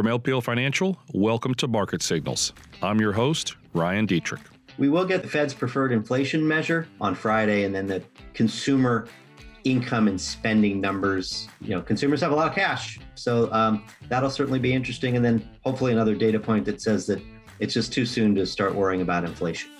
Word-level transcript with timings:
From 0.00 0.06
LPL 0.06 0.42
Financial, 0.42 0.98
welcome 1.12 1.52
to 1.56 1.68
Market 1.68 2.00
Signals. 2.00 2.54
I'm 2.82 3.02
your 3.02 3.12
host, 3.12 3.56
Ryan 3.74 4.06
Detrick. 4.06 4.40
We 4.78 4.88
will 4.88 5.04
get 5.04 5.20
the 5.20 5.28
Fed's 5.28 5.52
preferred 5.52 5.92
inflation 5.92 6.48
measure 6.48 6.88
on 7.02 7.14
Friday 7.14 7.64
and 7.64 7.74
then 7.74 7.86
the 7.86 8.02
consumer 8.32 9.08
income 9.64 10.08
and 10.08 10.18
spending 10.18 10.80
numbers. 10.80 11.48
You 11.60 11.74
know, 11.74 11.82
consumers 11.82 12.22
have 12.22 12.32
a 12.32 12.34
lot 12.34 12.48
of 12.48 12.54
cash. 12.54 12.98
So 13.14 13.52
um, 13.52 13.84
that'll 14.08 14.30
certainly 14.30 14.58
be 14.58 14.72
interesting. 14.72 15.16
And 15.16 15.22
then 15.22 15.46
hopefully 15.64 15.92
another 15.92 16.14
data 16.14 16.40
point 16.40 16.64
that 16.64 16.80
says 16.80 17.06
that 17.08 17.20
it's 17.58 17.74
just 17.74 17.92
too 17.92 18.06
soon 18.06 18.34
to 18.36 18.46
start 18.46 18.74
worrying 18.74 19.02
about 19.02 19.24
inflation. 19.24 19.70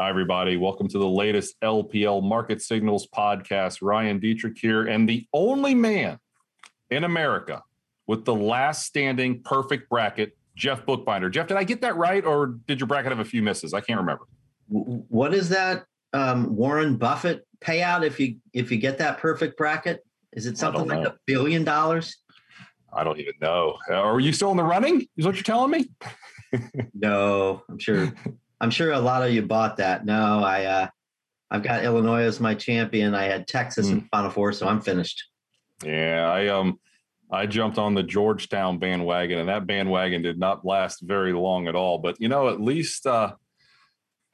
Hi, 0.00 0.10
everybody. 0.10 0.56
Welcome 0.56 0.88
to 0.88 0.98
the 0.98 1.08
latest 1.08 1.54
LPL 1.62 2.24
Market 2.24 2.62
Signals 2.62 3.06
podcast. 3.16 3.78
Ryan 3.80 4.18
Detrick 4.18 4.58
here, 4.58 4.88
and 4.88 5.08
the 5.08 5.24
only 5.32 5.76
man 5.76 6.18
in 6.90 7.04
America 7.04 7.62
with 8.10 8.24
the 8.24 8.34
last 8.34 8.86
standing 8.86 9.40
perfect 9.40 9.88
bracket, 9.88 10.36
Jeff 10.56 10.84
Buchbinder. 10.84 11.30
Jeff, 11.30 11.46
did 11.46 11.56
I 11.56 11.62
get 11.62 11.80
that 11.82 11.94
right, 11.94 12.24
or 12.24 12.58
did 12.66 12.80
your 12.80 12.88
bracket 12.88 13.12
have 13.12 13.20
a 13.20 13.24
few 13.24 13.40
misses? 13.40 13.72
I 13.72 13.80
can't 13.80 14.00
remember. 14.00 14.24
What 14.66 15.32
is 15.32 15.50
that 15.50 15.84
um, 16.12 16.56
Warren 16.56 16.96
Buffett 16.96 17.46
payout 17.60 18.04
if 18.04 18.18
you 18.18 18.38
if 18.52 18.72
you 18.72 18.78
get 18.78 18.98
that 18.98 19.18
perfect 19.18 19.56
bracket? 19.56 20.04
Is 20.32 20.46
it 20.46 20.58
something 20.58 20.88
like 20.88 21.06
a 21.06 21.14
billion 21.24 21.62
dollars? 21.62 22.16
I 22.92 23.04
don't 23.04 23.20
even 23.20 23.34
know. 23.40 23.78
Are 23.88 24.18
you 24.18 24.32
still 24.32 24.50
in 24.50 24.56
the 24.56 24.64
running? 24.64 25.06
Is 25.16 25.24
what 25.24 25.36
you're 25.36 25.44
telling 25.44 25.70
me? 25.70 25.88
no, 26.94 27.62
I'm 27.68 27.78
sure. 27.78 28.12
I'm 28.60 28.72
sure 28.72 28.90
a 28.90 28.98
lot 28.98 29.22
of 29.22 29.32
you 29.32 29.42
bought 29.42 29.76
that. 29.76 30.04
No, 30.04 30.42
I 30.42 30.64
uh, 30.64 30.88
I've 31.48 31.62
got 31.62 31.84
Illinois 31.84 32.22
as 32.22 32.40
my 32.40 32.56
champion. 32.56 33.14
I 33.14 33.26
had 33.26 33.46
Texas 33.46 33.86
mm. 33.86 33.92
in 33.92 34.00
Final 34.10 34.30
Four, 34.30 34.52
so 34.52 34.66
I'm 34.66 34.80
finished. 34.80 35.28
Yeah, 35.84 36.28
I 36.28 36.48
um 36.48 36.80
I 37.32 37.46
jumped 37.46 37.78
on 37.78 37.94
the 37.94 38.02
Georgetown 38.02 38.78
bandwagon, 38.78 39.38
and 39.38 39.48
that 39.48 39.66
bandwagon 39.66 40.22
did 40.22 40.38
not 40.38 40.64
last 40.64 41.00
very 41.00 41.32
long 41.32 41.68
at 41.68 41.74
all. 41.74 41.98
But 41.98 42.20
you 42.20 42.28
know, 42.28 42.48
at 42.48 42.60
least 42.60 43.06
uh, 43.06 43.34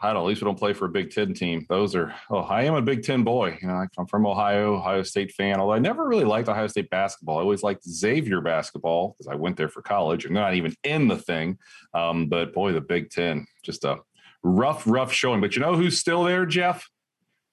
I 0.01 0.09
don't 0.09 0.15
know. 0.15 0.21
At 0.21 0.29
least 0.29 0.43
we 0.43 0.47
don't 0.47 0.59
play 0.59 0.75
for 0.75 0.87
a 0.87 0.91
Big 0.91 1.11
Ten 1.11 1.33
team. 1.33 1.65
Those 1.69 1.95
are. 1.95 2.15
Oh, 2.31 2.41
I 2.41 2.65
am 2.65 2.75
a 2.75 2.83
Big 2.83 3.03
Ten 3.03 3.23
boy. 3.23 3.59
You 3.61 3.69
know, 3.69 3.87
I'm 3.98 4.06
from 4.06 4.27
Ohio, 4.27 4.77
Ohio 4.77 5.03
State 5.03 5.33
fan. 5.33 5.59
Although 5.59 5.73
I 5.73 5.79
never 5.79 6.06
really 6.06 6.25
liked 6.25 6.48
Ohio 6.48 6.67
State 6.67 6.91
basketball. 6.91 7.39
I 7.39 7.43
always 7.43 7.62
liked 7.62 7.84
Xavier 7.84 8.43
basketball 8.43 9.15
because 9.17 9.33
I 9.33 9.37
went 9.37 9.56
there 9.56 9.69
for 9.69 9.81
college, 9.83 10.27
and 10.27 10.34
not 10.34 10.55
even 10.55 10.75
in 10.84 11.09
the 11.09 11.17
thing. 11.17 11.59
Um, 11.95 12.28
but 12.28 12.53
boy, 12.53 12.73
the 12.73 12.81
Big 12.81 13.11
Ten, 13.11 13.47
just 13.62 13.84
a 13.84 13.99
rough, 14.43 14.84
rough 14.87 15.12
showing. 15.12 15.41
But 15.41 15.55
you 15.55 15.62
know 15.62 15.77
who's 15.77 15.99
still 15.99 16.25
there, 16.25 16.45
Jeff? 16.45 16.89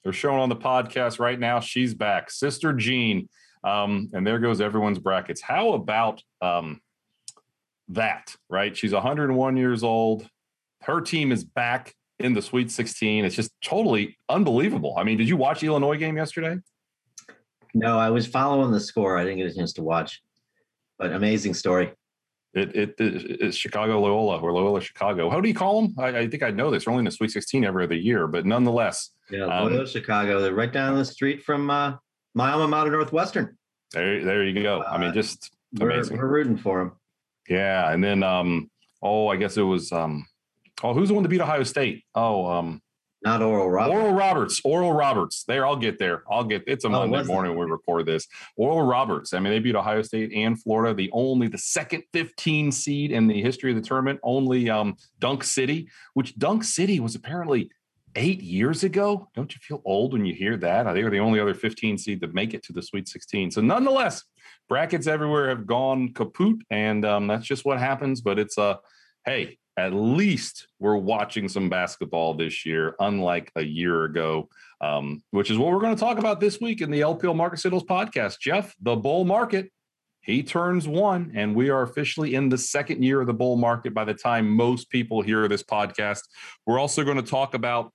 They're 0.03 0.11
showing 0.11 0.39
on 0.39 0.49
the 0.49 0.55
podcast 0.57 1.19
right 1.19 1.39
now. 1.39 1.61
She's 1.61 1.93
back, 1.93 2.29
Sister 2.29 2.73
Jean 2.73 3.29
um, 3.63 4.09
and 4.13 4.25
there 4.25 4.39
goes 4.39 4.61
everyone's 4.61 4.99
brackets. 4.99 5.41
How 5.41 5.73
about 5.73 6.21
um, 6.41 6.81
that, 7.89 8.35
right? 8.49 8.75
She's 8.75 8.93
101 8.93 9.57
years 9.57 9.83
old. 9.83 10.27
Her 10.81 11.01
team 11.01 11.31
is 11.31 11.43
back 11.43 11.93
in 12.19 12.33
the 12.33 12.41
Sweet 12.41 12.71
16. 12.71 13.25
It's 13.25 13.35
just 13.35 13.51
totally 13.63 14.17
unbelievable. 14.29 14.95
I 14.97 15.03
mean, 15.03 15.17
did 15.17 15.29
you 15.29 15.37
watch 15.37 15.61
the 15.61 15.67
Illinois 15.67 15.97
game 15.97 16.17
yesterday? 16.17 16.57
No, 17.73 17.97
I 17.97 18.09
was 18.09 18.27
following 18.27 18.71
the 18.71 18.79
score. 18.79 19.17
I 19.17 19.23
didn't 19.23 19.39
get 19.39 19.51
a 19.51 19.53
chance 19.53 19.73
to 19.73 19.83
watch, 19.83 20.21
but 20.99 21.11
amazing 21.11 21.53
story. 21.53 21.91
It, 22.53 22.75
it, 22.75 22.95
it 22.99 23.41
it's 23.41 23.57
Chicago 23.57 23.99
Loyola 23.99 24.39
or 24.39 24.53
Loyola 24.53 24.79
Chicago. 24.79 25.29
How 25.29 25.41
do 25.41 25.47
you 25.47 25.55
call 25.55 25.81
them? 25.81 25.95
I, 25.97 26.19
I, 26.19 26.27
think 26.27 26.43
I 26.43 26.51
know 26.51 26.69
this. 26.69 26.85
They're 26.85 26.91
only 26.91 27.01
in 27.01 27.05
the 27.05 27.11
Sweet 27.11 27.31
16 27.31 27.65
every 27.65 27.85
other 27.85 27.95
year, 27.95 28.27
but 28.27 28.45
nonetheless. 28.45 29.09
Yeah, 29.31 29.45
Loyola 29.45 29.81
um, 29.81 29.85
Chicago. 29.87 30.39
They're 30.39 30.53
right 30.53 30.71
down 30.71 30.95
the 30.95 31.05
street 31.05 31.41
from 31.41 31.71
uh, 31.71 31.95
my 32.33 32.51
alma 32.51 32.67
mater, 32.67 32.91
Northwestern. 32.91 33.57
There, 33.91 34.23
there 34.23 34.43
you 34.43 34.61
go. 34.61 34.81
Uh, 34.81 34.89
I 34.89 34.97
mean, 34.97 35.09
uh, 35.09 35.13
just 35.13 35.51
amazing. 35.79 36.17
We're, 36.17 36.23
we're 36.23 36.33
rooting 36.33 36.57
for 36.57 36.81
him. 36.81 36.91
Yeah, 37.47 37.91
and 37.91 38.03
then 38.03 38.23
um, 38.23 38.69
oh, 39.01 39.27
I 39.27 39.35
guess 39.35 39.57
it 39.57 39.63
was 39.63 39.91
um, 39.91 40.25
oh, 40.83 40.93
who's 40.93 41.09
the 41.09 41.13
one 41.13 41.23
to 41.23 41.29
beat 41.29 41.41
Ohio 41.41 41.63
State? 41.63 42.03
Oh, 42.15 42.45
um, 42.45 42.81
not 43.23 43.41
Oral 43.41 43.69
Roberts. 43.69 43.93
Oral 43.93 44.13
Roberts. 44.13 44.61
Oral 44.65 44.93
Roberts. 44.93 45.43
There, 45.47 45.65
I'll 45.65 45.77
get 45.77 45.97
there. 45.97 46.23
I'll 46.29 46.43
get. 46.43 46.63
It's 46.67 46.83
a 46.83 46.89
oh, 46.89 46.91
Monday 46.91 47.23
morning 47.23 47.55
when 47.55 47.67
we 47.67 47.71
record 47.71 48.05
this. 48.05 48.27
Oral 48.57 48.81
Roberts. 48.81 49.33
I 49.33 49.39
mean, 49.39 49.53
they 49.53 49.59
beat 49.59 49.75
Ohio 49.75 50.01
State 50.01 50.33
and 50.33 50.61
Florida. 50.61 50.93
The 50.93 51.09
only 51.13 51.47
the 51.47 51.57
second 51.57 52.03
15 52.11 52.71
seed 52.71 53.11
in 53.11 53.27
the 53.27 53.41
history 53.41 53.71
of 53.71 53.77
the 53.77 53.87
tournament. 53.87 54.19
Only 54.23 54.69
um, 54.69 54.97
Dunk 55.19 55.45
City, 55.45 55.87
which 56.15 56.37
Dunk 56.37 56.65
City 56.65 56.99
was 56.99 57.15
apparently 57.15 57.71
eight 58.15 58.41
years 58.41 58.83
ago. 58.83 59.29
Don't 59.35 59.53
you 59.53 59.59
feel 59.61 59.81
old 59.85 60.13
when 60.13 60.25
you 60.25 60.33
hear 60.33 60.57
that? 60.57 60.91
They 60.93 61.03
were 61.03 61.09
the 61.09 61.19
only 61.19 61.39
other 61.39 61.53
15 61.53 61.97
seed 61.97 62.21
to 62.21 62.27
make 62.27 62.53
it 62.53 62.63
to 62.63 62.73
the 62.73 62.81
Sweet 62.81 63.07
16. 63.07 63.51
So 63.51 63.61
nonetheless, 63.61 64.23
brackets 64.69 65.07
everywhere 65.07 65.49
have 65.49 65.65
gone 65.65 66.13
kaput, 66.13 66.57
and 66.69 67.05
um, 67.05 67.27
that's 67.27 67.45
just 67.45 67.65
what 67.65 67.79
happens. 67.79 68.21
But 68.21 68.39
it's 68.39 68.57
a 68.57 68.61
uh, 68.61 68.75
hey, 69.25 69.57
at 69.77 69.93
least 69.93 70.67
we're 70.79 70.97
watching 70.97 71.49
some 71.49 71.69
basketball 71.69 72.35
this 72.35 72.65
year, 72.65 72.95
unlike 72.99 73.51
a 73.55 73.63
year 73.63 74.03
ago, 74.03 74.49
um, 74.81 75.23
which 75.31 75.49
is 75.49 75.57
what 75.57 75.71
we're 75.71 75.79
going 75.79 75.95
to 75.95 75.99
talk 75.99 76.19
about 76.19 76.39
this 76.39 76.59
week 76.59 76.81
in 76.81 76.91
the 76.91 77.01
LPL 77.01 77.35
Market 77.35 77.59
Signals 77.59 77.83
podcast. 77.83 78.39
Jeff, 78.39 78.75
the 78.81 78.95
bull 78.95 79.25
market. 79.25 79.71
He 80.21 80.41
turns 80.41 80.87
one, 80.87 81.33
and 81.35 81.53
we 81.53 81.69
are 81.69 81.81
officially 81.81 82.35
in 82.35 82.47
the 82.47 82.57
second 82.57 83.03
year 83.03 83.19
of 83.19 83.27
the 83.27 83.33
bull 83.33 83.57
market 83.57 83.93
by 83.93 84.05
the 84.05 84.13
time 84.13 84.49
most 84.49 84.89
people 84.89 85.21
hear 85.21 85.49
this 85.49 85.63
podcast. 85.63 86.21
We're 86.65 86.79
also 86.79 87.03
going 87.03 87.17
to 87.17 87.23
talk 87.23 87.55
about 87.55 87.91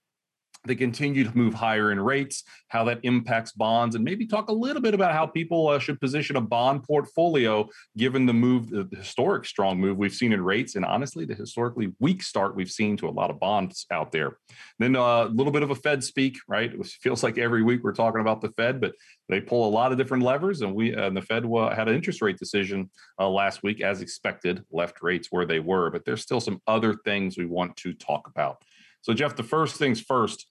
they 0.68 0.76
continue 0.76 1.24
to 1.24 1.36
move 1.36 1.54
higher 1.54 1.90
in 1.90 1.98
rates, 1.98 2.44
how 2.68 2.84
that 2.84 3.00
impacts 3.02 3.52
bonds, 3.52 3.94
and 3.94 4.04
maybe 4.04 4.26
talk 4.26 4.48
a 4.48 4.52
little 4.52 4.82
bit 4.82 4.94
about 4.94 5.12
how 5.12 5.26
people 5.26 5.68
uh, 5.68 5.78
should 5.78 6.00
position 6.00 6.36
a 6.36 6.40
bond 6.40 6.84
portfolio 6.84 7.68
given 7.96 8.26
the 8.26 8.32
move, 8.32 8.70
the 8.70 8.88
historic 8.96 9.44
strong 9.44 9.80
move 9.80 9.96
we've 9.96 10.12
seen 10.12 10.32
in 10.32 10.42
rates, 10.42 10.76
and 10.76 10.84
honestly, 10.84 11.24
the 11.24 11.34
historically 11.34 11.92
weak 11.98 12.22
start 12.22 12.54
we've 12.54 12.70
seen 12.70 12.96
to 12.96 13.08
a 13.08 13.10
lot 13.10 13.30
of 13.30 13.40
bonds 13.40 13.86
out 13.90 14.12
there. 14.12 14.38
Then 14.78 14.94
uh, 14.94 15.24
a 15.24 15.28
little 15.28 15.52
bit 15.52 15.62
of 15.62 15.70
a 15.70 15.74
Fed 15.74 16.04
speak, 16.04 16.36
right? 16.46 16.72
It 16.72 16.86
feels 16.86 17.22
like 17.22 17.38
every 17.38 17.62
week 17.62 17.82
we're 17.82 17.92
talking 17.92 18.20
about 18.20 18.40
the 18.40 18.50
Fed, 18.50 18.80
but 18.80 18.92
they 19.28 19.40
pull 19.40 19.68
a 19.68 19.70
lot 19.70 19.92
of 19.92 19.98
different 19.98 20.22
levers, 20.22 20.60
and 20.60 20.74
we 20.74 20.92
and 20.92 21.16
the 21.16 21.22
Fed 21.22 21.44
uh, 21.44 21.74
had 21.74 21.88
an 21.88 21.94
interest 21.94 22.22
rate 22.22 22.38
decision 22.38 22.90
uh, 23.18 23.28
last 23.28 23.62
week, 23.62 23.80
as 23.80 24.02
expected, 24.02 24.62
left 24.70 25.02
rates 25.02 25.28
where 25.30 25.46
they 25.46 25.60
were, 25.60 25.90
but 25.90 26.04
there's 26.04 26.22
still 26.22 26.40
some 26.40 26.60
other 26.66 26.94
things 26.94 27.36
we 27.36 27.46
want 27.46 27.76
to 27.78 27.92
talk 27.94 28.28
about. 28.28 28.62
So, 29.02 29.14
Jeff, 29.14 29.36
the 29.36 29.42
first 29.42 29.76
things 29.76 30.00
first, 30.00 30.46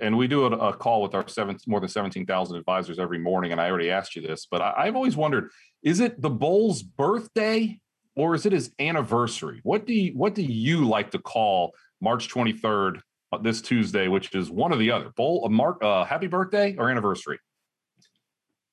and 0.00 0.16
we 0.16 0.26
do 0.26 0.44
a, 0.44 0.50
a 0.50 0.72
call 0.72 1.02
with 1.02 1.14
our 1.14 1.26
seven, 1.28 1.56
more 1.66 1.80
than 1.80 1.88
17,000 1.88 2.56
advisors 2.56 2.98
every 2.98 3.18
morning. 3.18 3.52
And 3.52 3.60
I 3.60 3.68
already 3.68 3.90
asked 3.90 4.16
you 4.16 4.22
this, 4.22 4.46
but 4.50 4.60
I, 4.60 4.74
I've 4.76 4.96
always 4.96 5.16
wondered 5.16 5.50
is 5.82 6.00
it 6.00 6.20
the 6.20 6.30
Bull's 6.30 6.82
birthday 6.82 7.78
or 8.16 8.34
is 8.34 8.46
it 8.46 8.52
his 8.52 8.72
anniversary? 8.78 9.60
What 9.62 9.86
do 9.86 9.92
you, 9.92 10.12
what 10.12 10.34
do 10.34 10.42
you 10.42 10.86
like 10.86 11.10
to 11.12 11.18
call 11.18 11.72
March 12.00 12.28
23rd, 12.28 13.00
uh, 13.32 13.38
this 13.38 13.60
Tuesday, 13.60 14.08
which 14.08 14.34
is 14.34 14.50
one 14.50 14.72
or 14.72 14.76
the 14.76 14.90
other? 14.90 15.10
Bull, 15.16 15.44
a 15.44 15.50
mark, 15.50 15.82
uh, 15.82 16.04
happy 16.04 16.26
birthday 16.26 16.74
or 16.76 16.90
anniversary? 16.90 17.38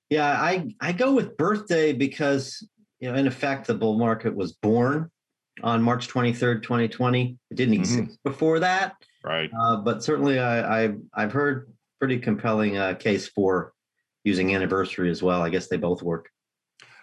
Yeah, 0.10 0.32
I, 0.32 0.74
I 0.80 0.92
go 0.92 1.14
with 1.14 1.38
birthday 1.38 1.94
because, 1.94 2.68
you 3.00 3.12
know, 3.12 3.18
in 3.18 3.28
effect, 3.28 3.68
the 3.68 3.74
bull 3.74 3.98
market 3.98 4.36
was 4.36 4.54
born 4.54 5.10
on 5.62 5.82
March 5.82 6.08
23rd, 6.08 6.64
2020. 6.64 7.38
It 7.52 7.56
didn't 7.56 7.74
mm-hmm. 7.74 7.82
exist 7.82 8.02
mm-hmm. 8.02 8.30
before 8.30 8.60
that. 8.60 8.96
Right. 9.24 9.50
Uh, 9.58 9.78
but 9.78 10.04
certainly 10.04 10.40
I, 10.40 10.82
have 10.82 10.98
I've 11.14 11.32
heard 11.32 11.72
pretty 12.00 12.20
compelling 12.20 12.78
uh, 12.78 12.96
case 12.96 13.28
for 13.28 13.74
using 14.24 14.54
anniversary 14.54 15.10
as 15.10 15.24
well. 15.24 15.42
I 15.42 15.50
guess 15.50 15.68
they 15.68 15.78
both 15.78 16.02
work. 16.02 16.30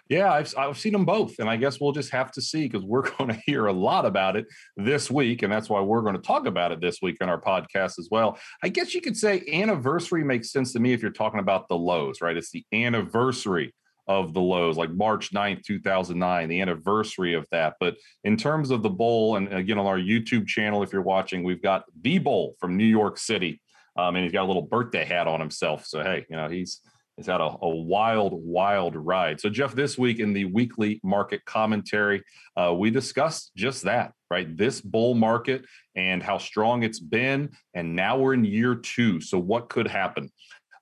Yeah, 0.09 0.31
I've, 0.31 0.53
I've 0.57 0.77
seen 0.77 0.91
them 0.91 1.05
both. 1.05 1.39
And 1.39 1.49
I 1.49 1.55
guess 1.55 1.79
we'll 1.79 1.93
just 1.93 2.11
have 2.11 2.31
to 2.33 2.41
see 2.41 2.67
because 2.67 2.83
we're 2.83 3.09
going 3.17 3.29
to 3.29 3.41
hear 3.45 3.67
a 3.67 3.73
lot 3.73 4.05
about 4.05 4.35
it 4.35 4.45
this 4.75 5.09
week. 5.09 5.41
And 5.41 5.51
that's 5.51 5.69
why 5.69 5.79
we're 5.79 6.01
going 6.01 6.15
to 6.15 6.21
talk 6.21 6.45
about 6.45 6.71
it 6.71 6.81
this 6.81 6.99
week 7.01 7.17
on 7.21 7.29
our 7.29 7.39
podcast 7.39 7.97
as 7.97 8.09
well. 8.11 8.37
I 8.61 8.69
guess 8.69 8.93
you 8.93 9.01
could 9.01 9.15
say 9.15 9.43
anniversary 9.51 10.23
makes 10.23 10.51
sense 10.51 10.73
to 10.73 10.79
me 10.79 10.93
if 10.93 11.01
you're 11.01 11.11
talking 11.11 11.39
about 11.39 11.69
the 11.69 11.77
lows, 11.77 12.21
right? 12.21 12.35
It's 12.35 12.51
the 12.51 12.65
anniversary 12.73 13.73
of 14.19 14.33
the 14.33 14.41
lows, 14.41 14.77
like 14.77 14.91
March 14.91 15.31
9th, 15.31 15.63
2009, 15.63 16.49
the 16.49 16.61
anniversary 16.61 17.33
of 17.33 17.45
that. 17.51 17.75
But 17.79 17.95
in 18.23 18.35
terms 18.35 18.69
of 18.69 18.83
the 18.83 18.89
bowl, 18.89 19.37
and 19.37 19.51
again, 19.53 19.77
on 19.77 19.85
our 19.85 19.97
YouTube 19.97 20.47
channel, 20.47 20.83
if 20.83 20.91
you're 20.91 21.01
watching, 21.01 21.43
we've 21.43 21.61
got 21.61 21.85
the 22.01 22.19
bowl 22.19 22.55
from 22.59 22.77
New 22.77 22.85
York 22.85 23.17
City. 23.17 23.61
Um, 23.97 24.15
and 24.15 24.23
he's 24.23 24.33
got 24.33 24.43
a 24.43 24.47
little 24.47 24.61
birthday 24.61 25.05
hat 25.05 25.27
on 25.27 25.39
himself. 25.39 25.85
So, 25.85 26.01
hey, 26.01 26.25
you 26.29 26.35
know, 26.35 26.47
he's, 26.47 26.81
he's 27.15 27.27
had 27.27 27.41
a, 27.41 27.55
a 27.61 27.69
wild, 27.69 28.33
wild 28.33 28.95
ride. 28.95 29.39
So, 29.39 29.49
Jeff, 29.49 29.73
this 29.73 29.97
week 29.97 30.19
in 30.19 30.33
the 30.33 30.45
weekly 30.45 30.99
market 31.03 31.43
commentary, 31.45 32.23
uh, 32.55 32.73
we 32.73 32.89
discussed 32.89 33.51
just 33.55 33.83
that, 33.83 34.13
right? 34.29 34.55
This 34.55 34.79
bull 34.81 35.13
market 35.13 35.65
and 35.95 36.23
how 36.23 36.37
strong 36.37 36.83
it's 36.83 36.99
been. 36.99 37.49
And 37.73 37.95
now 37.95 38.17
we're 38.17 38.33
in 38.33 38.45
year 38.45 38.75
two. 38.75 39.19
So, 39.19 39.37
what 39.37 39.69
could 39.69 39.87
happen? 39.87 40.31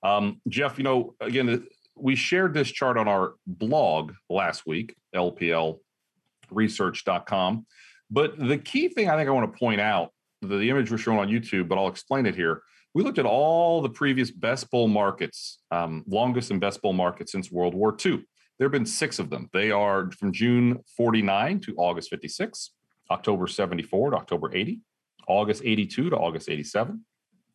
Um, 0.02 0.40
Jeff, 0.48 0.78
you 0.78 0.84
know, 0.84 1.14
again, 1.20 1.66
we 2.02 2.16
shared 2.16 2.54
this 2.54 2.70
chart 2.70 2.96
on 2.96 3.08
our 3.08 3.34
blog 3.46 4.14
last 4.28 4.66
week, 4.66 4.96
lplresearch.com. 5.14 7.66
But 8.10 8.38
the 8.38 8.58
key 8.58 8.88
thing 8.88 9.08
I 9.08 9.16
think 9.16 9.28
I 9.28 9.32
want 9.32 9.52
to 9.52 9.58
point 9.58 9.80
out, 9.80 10.12
the, 10.42 10.56
the 10.56 10.70
image 10.70 10.90
was 10.90 11.00
shown 11.00 11.18
on 11.18 11.28
YouTube, 11.28 11.68
but 11.68 11.78
I'll 11.78 11.88
explain 11.88 12.26
it 12.26 12.34
here. 12.34 12.62
We 12.92 13.04
looked 13.04 13.18
at 13.18 13.26
all 13.26 13.82
the 13.82 13.88
previous 13.88 14.32
best 14.32 14.68
bull 14.70 14.88
markets, 14.88 15.60
um, 15.70 16.02
longest 16.08 16.50
and 16.50 16.60
best 16.60 16.82
bull 16.82 16.92
markets 16.92 17.30
since 17.30 17.52
World 17.52 17.74
War 17.74 17.96
II. 18.04 18.24
There 18.58 18.66
have 18.66 18.72
been 18.72 18.84
six 18.84 19.18
of 19.18 19.30
them. 19.30 19.48
They 19.52 19.70
are 19.70 20.10
from 20.12 20.32
June 20.32 20.80
49 20.96 21.60
to 21.60 21.74
August 21.76 22.10
56, 22.10 22.72
October 23.10 23.46
74 23.46 24.10
to 24.10 24.16
October 24.16 24.54
80, 24.54 24.80
August 25.28 25.62
82 25.64 26.10
to 26.10 26.16
August 26.16 26.50
87, 26.50 27.04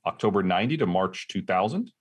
October 0.06 0.42
90 0.42 0.78
to 0.78 0.86
March 0.86 1.28
2000, 1.28 1.92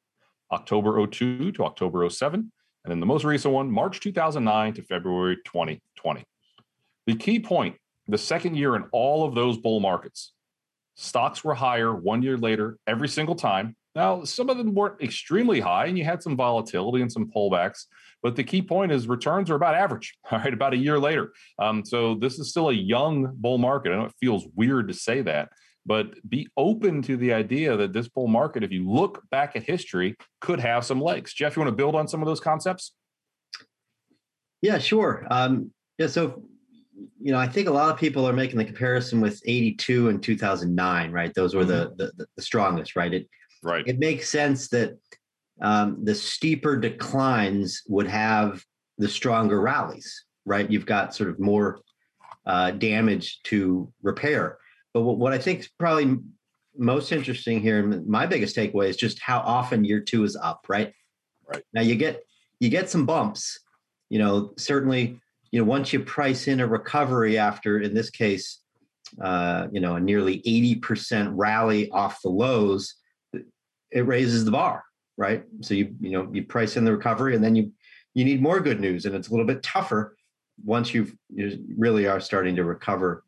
October 0.54 1.06
02 1.06 1.52
to 1.52 1.64
October 1.64 2.08
07, 2.08 2.50
and 2.84 2.90
then 2.90 3.00
the 3.00 3.06
most 3.06 3.24
recent 3.24 3.52
one, 3.52 3.70
March 3.70 4.00
2009 4.00 4.74
to 4.74 4.82
February 4.82 5.36
2020. 5.44 6.24
The 7.06 7.16
key 7.16 7.40
point 7.40 7.76
the 8.06 8.18
second 8.18 8.56
year 8.56 8.76
in 8.76 8.84
all 8.92 9.24
of 9.26 9.34
those 9.34 9.56
bull 9.56 9.80
markets, 9.80 10.32
stocks 10.94 11.42
were 11.42 11.54
higher 11.54 11.94
one 11.94 12.22
year 12.22 12.36
later 12.36 12.78
every 12.86 13.08
single 13.08 13.34
time. 13.34 13.76
Now, 13.94 14.24
some 14.24 14.50
of 14.50 14.58
them 14.58 14.74
weren't 14.74 15.00
extremely 15.00 15.60
high, 15.60 15.86
and 15.86 15.96
you 15.96 16.04
had 16.04 16.22
some 16.22 16.36
volatility 16.36 17.00
and 17.00 17.10
some 17.10 17.30
pullbacks. 17.30 17.84
But 18.22 18.36
the 18.36 18.44
key 18.44 18.60
point 18.60 18.90
is 18.90 19.06
returns 19.06 19.50
are 19.50 19.54
about 19.54 19.74
average, 19.74 20.14
all 20.30 20.38
right, 20.38 20.52
about 20.52 20.74
a 20.74 20.78
year 20.78 20.98
later. 20.98 21.32
Um, 21.58 21.84
so 21.84 22.14
this 22.14 22.38
is 22.38 22.50
still 22.50 22.70
a 22.70 22.74
young 22.74 23.32
bull 23.36 23.58
market. 23.58 23.92
I 23.92 23.96
know 23.96 24.04
it 24.06 24.14
feels 24.20 24.46
weird 24.54 24.88
to 24.88 24.94
say 24.94 25.22
that, 25.22 25.50
but 25.86 26.14
be 26.28 26.48
open 26.56 27.02
to 27.02 27.16
the 27.16 27.32
idea 27.32 27.76
that 27.76 27.92
this 27.92 28.08
bull 28.08 28.28
market, 28.28 28.62
if 28.62 28.72
you 28.72 28.88
look 28.88 29.22
back 29.30 29.56
at 29.56 29.62
history, 29.62 30.16
could 30.40 30.60
have 30.60 30.84
some 30.84 31.00
legs. 31.00 31.34
Jeff, 31.34 31.56
you 31.56 31.60
want 31.60 31.70
to 31.70 31.76
build 31.76 31.94
on 31.94 32.08
some 32.08 32.22
of 32.22 32.26
those 32.26 32.40
concepts? 32.40 32.92
Yeah, 34.62 34.78
sure. 34.78 35.26
Um, 35.30 35.72
yeah, 35.98 36.06
so 36.06 36.44
you 37.20 37.32
know, 37.32 37.38
I 37.38 37.48
think 37.48 37.68
a 37.68 37.72
lot 37.72 37.90
of 37.90 37.98
people 37.98 38.26
are 38.28 38.32
making 38.32 38.58
the 38.58 38.64
comparison 38.64 39.20
with 39.20 39.40
82 39.44 40.08
and 40.08 40.22
2009, 40.22 41.10
right? 41.10 41.32
Those 41.34 41.54
were 41.54 41.64
mm-hmm. 41.64 41.96
the, 41.96 42.12
the, 42.16 42.26
the 42.36 42.42
strongest, 42.42 42.96
right? 42.96 43.12
It 43.12 43.28
right. 43.62 43.86
It 43.86 43.98
makes 43.98 44.28
sense 44.28 44.68
that 44.68 44.98
um, 45.60 46.04
the 46.04 46.14
steeper 46.14 46.76
declines 46.76 47.82
would 47.88 48.06
have 48.06 48.62
the 48.98 49.08
stronger 49.08 49.60
rallies, 49.60 50.24
right? 50.44 50.70
You've 50.70 50.86
got 50.86 51.14
sort 51.14 51.30
of 51.30 51.40
more 51.40 51.80
uh, 52.46 52.72
damage 52.72 53.40
to 53.44 53.92
repair. 54.02 54.58
But 54.94 55.02
what, 55.02 55.32
I 55.32 55.38
think 55.38 55.60
is 55.60 55.68
probably 55.76 56.18
most 56.76 57.10
interesting 57.10 57.60
here, 57.60 57.80
and 57.80 58.06
my 58.06 58.26
biggest 58.26 58.56
takeaway 58.56 58.88
is 58.88 58.96
just 58.96 59.20
how 59.20 59.40
often 59.40 59.84
year 59.84 60.00
two 60.00 60.22
is 60.22 60.36
up, 60.36 60.66
right? 60.68 60.92
Right. 61.46 61.64
Now 61.74 61.82
you 61.82 61.96
get 61.96 62.22
you 62.60 62.70
get 62.70 62.88
some 62.88 63.04
bumps. 63.04 63.58
You 64.08 64.20
know, 64.20 64.52
certainly, 64.56 65.20
you 65.50 65.60
know, 65.60 65.64
once 65.64 65.92
you 65.92 66.00
price 66.00 66.46
in 66.46 66.60
a 66.60 66.66
recovery 66.66 67.36
after, 67.36 67.80
in 67.80 67.92
this 67.92 68.10
case, 68.10 68.60
uh, 69.20 69.66
you 69.72 69.80
know, 69.80 69.96
a 69.96 70.00
nearly 70.00 70.40
80% 70.42 71.32
rally 71.34 71.90
off 71.90 72.22
the 72.22 72.28
lows, 72.28 72.94
it 73.90 74.06
raises 74.06 74.44
the 74.44 74.50
bar, 74.50 74.84
right? 75.16 75.44
So 75.60 75.74
you 75.74 75.94
you 76.00 76.10
know 76.10 76.28
you 76.32 76.44
price 76.44 76.76
in 76.76 76.84
the 76.84 76.92
recovery, 76.92 77.34
and 77.34 77.42
then 77.42 77.56
you 77.56 77.72
you 78.14 78.24
need 78.24 78.40
more 78.40 78.60
good 78.60 78.80
news, 78.80 79.06
and 79.06 79.14
it's 79.14 79.28
a 79.28 79.30
little 79.32 79.46
bit 79.46 79.62
tougher 79.62 80.16
once 80.64 80.94
you've 80.94 81.16
you 81.34 81.58
really 81.76 82.06
are 82.06 82.20
starting 82.20 82.54
to 82.56 82.64
recover 82.64 83.24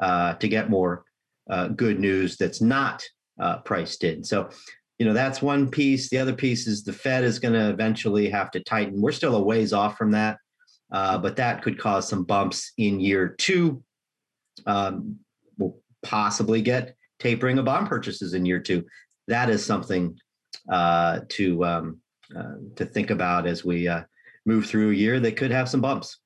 uh, 0.00 0.34
to 0.34 0.48
get 0.48 0.70
more 0.70 1.04
uh, 1.48 1.68
good 1.68 1.98
news 1.98 2.36
that's 2.36 2.60
not 2.60 3.02
uh, 3.40 3.58
priced 3.58 4.04
in. 4.04 4.24
So 4.24 4.50
you 4.98 5.06
know 5.06 5.12
that's 5.12 5.40
one 5.42 5.70
piece. 5.70 6.10
The 6.10 6.18
other 6.18 6.34
piece 6.34 6.66
is 6.66 6.84
the 6.84 6.92
Fed 6.92 7.24
is 7.24 7.38
going 7.38 7.54
to 7.54 7.70
eventually 7.70 8.28
have 8.30 8.50
to 8.52 8.60
tighten. 8.60 9.00
We're 9.00 9.12
still 9.12 9.36
a 9.36 9.42
ways 9.42 9.72
off 9.72 9.96
from 9.96 10.10
that, 10.12 10.38
uh, 10.92 11.18
but 11.18 11.36
that 11.36 11.62
could 11.62 11.78
cause 11.78 12.08
some 12.08 12.24
bumps 12.24 12.72
in 12.76 13.00
year 13.00 13.34
two. 13.38 13.82
Um, 14.66 15.18
we'll 15.58 15.78
possibly 16.02 16.60
get 16.60 16.94
tapering 17.18 17.58
of 17.58 17.64
bond 17.64 17.88
purchases 17.88 18.34
in 18.34 18.44
year 18.44 18.60
two. 18.60 18.84
That 19.28 19.48
is 19.48 19.64
something 19.64 20.18
uh, 20.70 21.20
to 21.30 21.64
um, 21.64 22.00
to 22.76 22.84
think 22.84 23.10
about 23.10 23.46
as 23.46 23.64
we 23.64 23.88
move 24.46 24.66
through 24.66 24.90
a 24.90 24.94
year 24.94 25.18
that 25.20 25.36
could 25.36 25.50
have 25.50 25.68
some 25.68 25.80
bumps. 25.80 26.18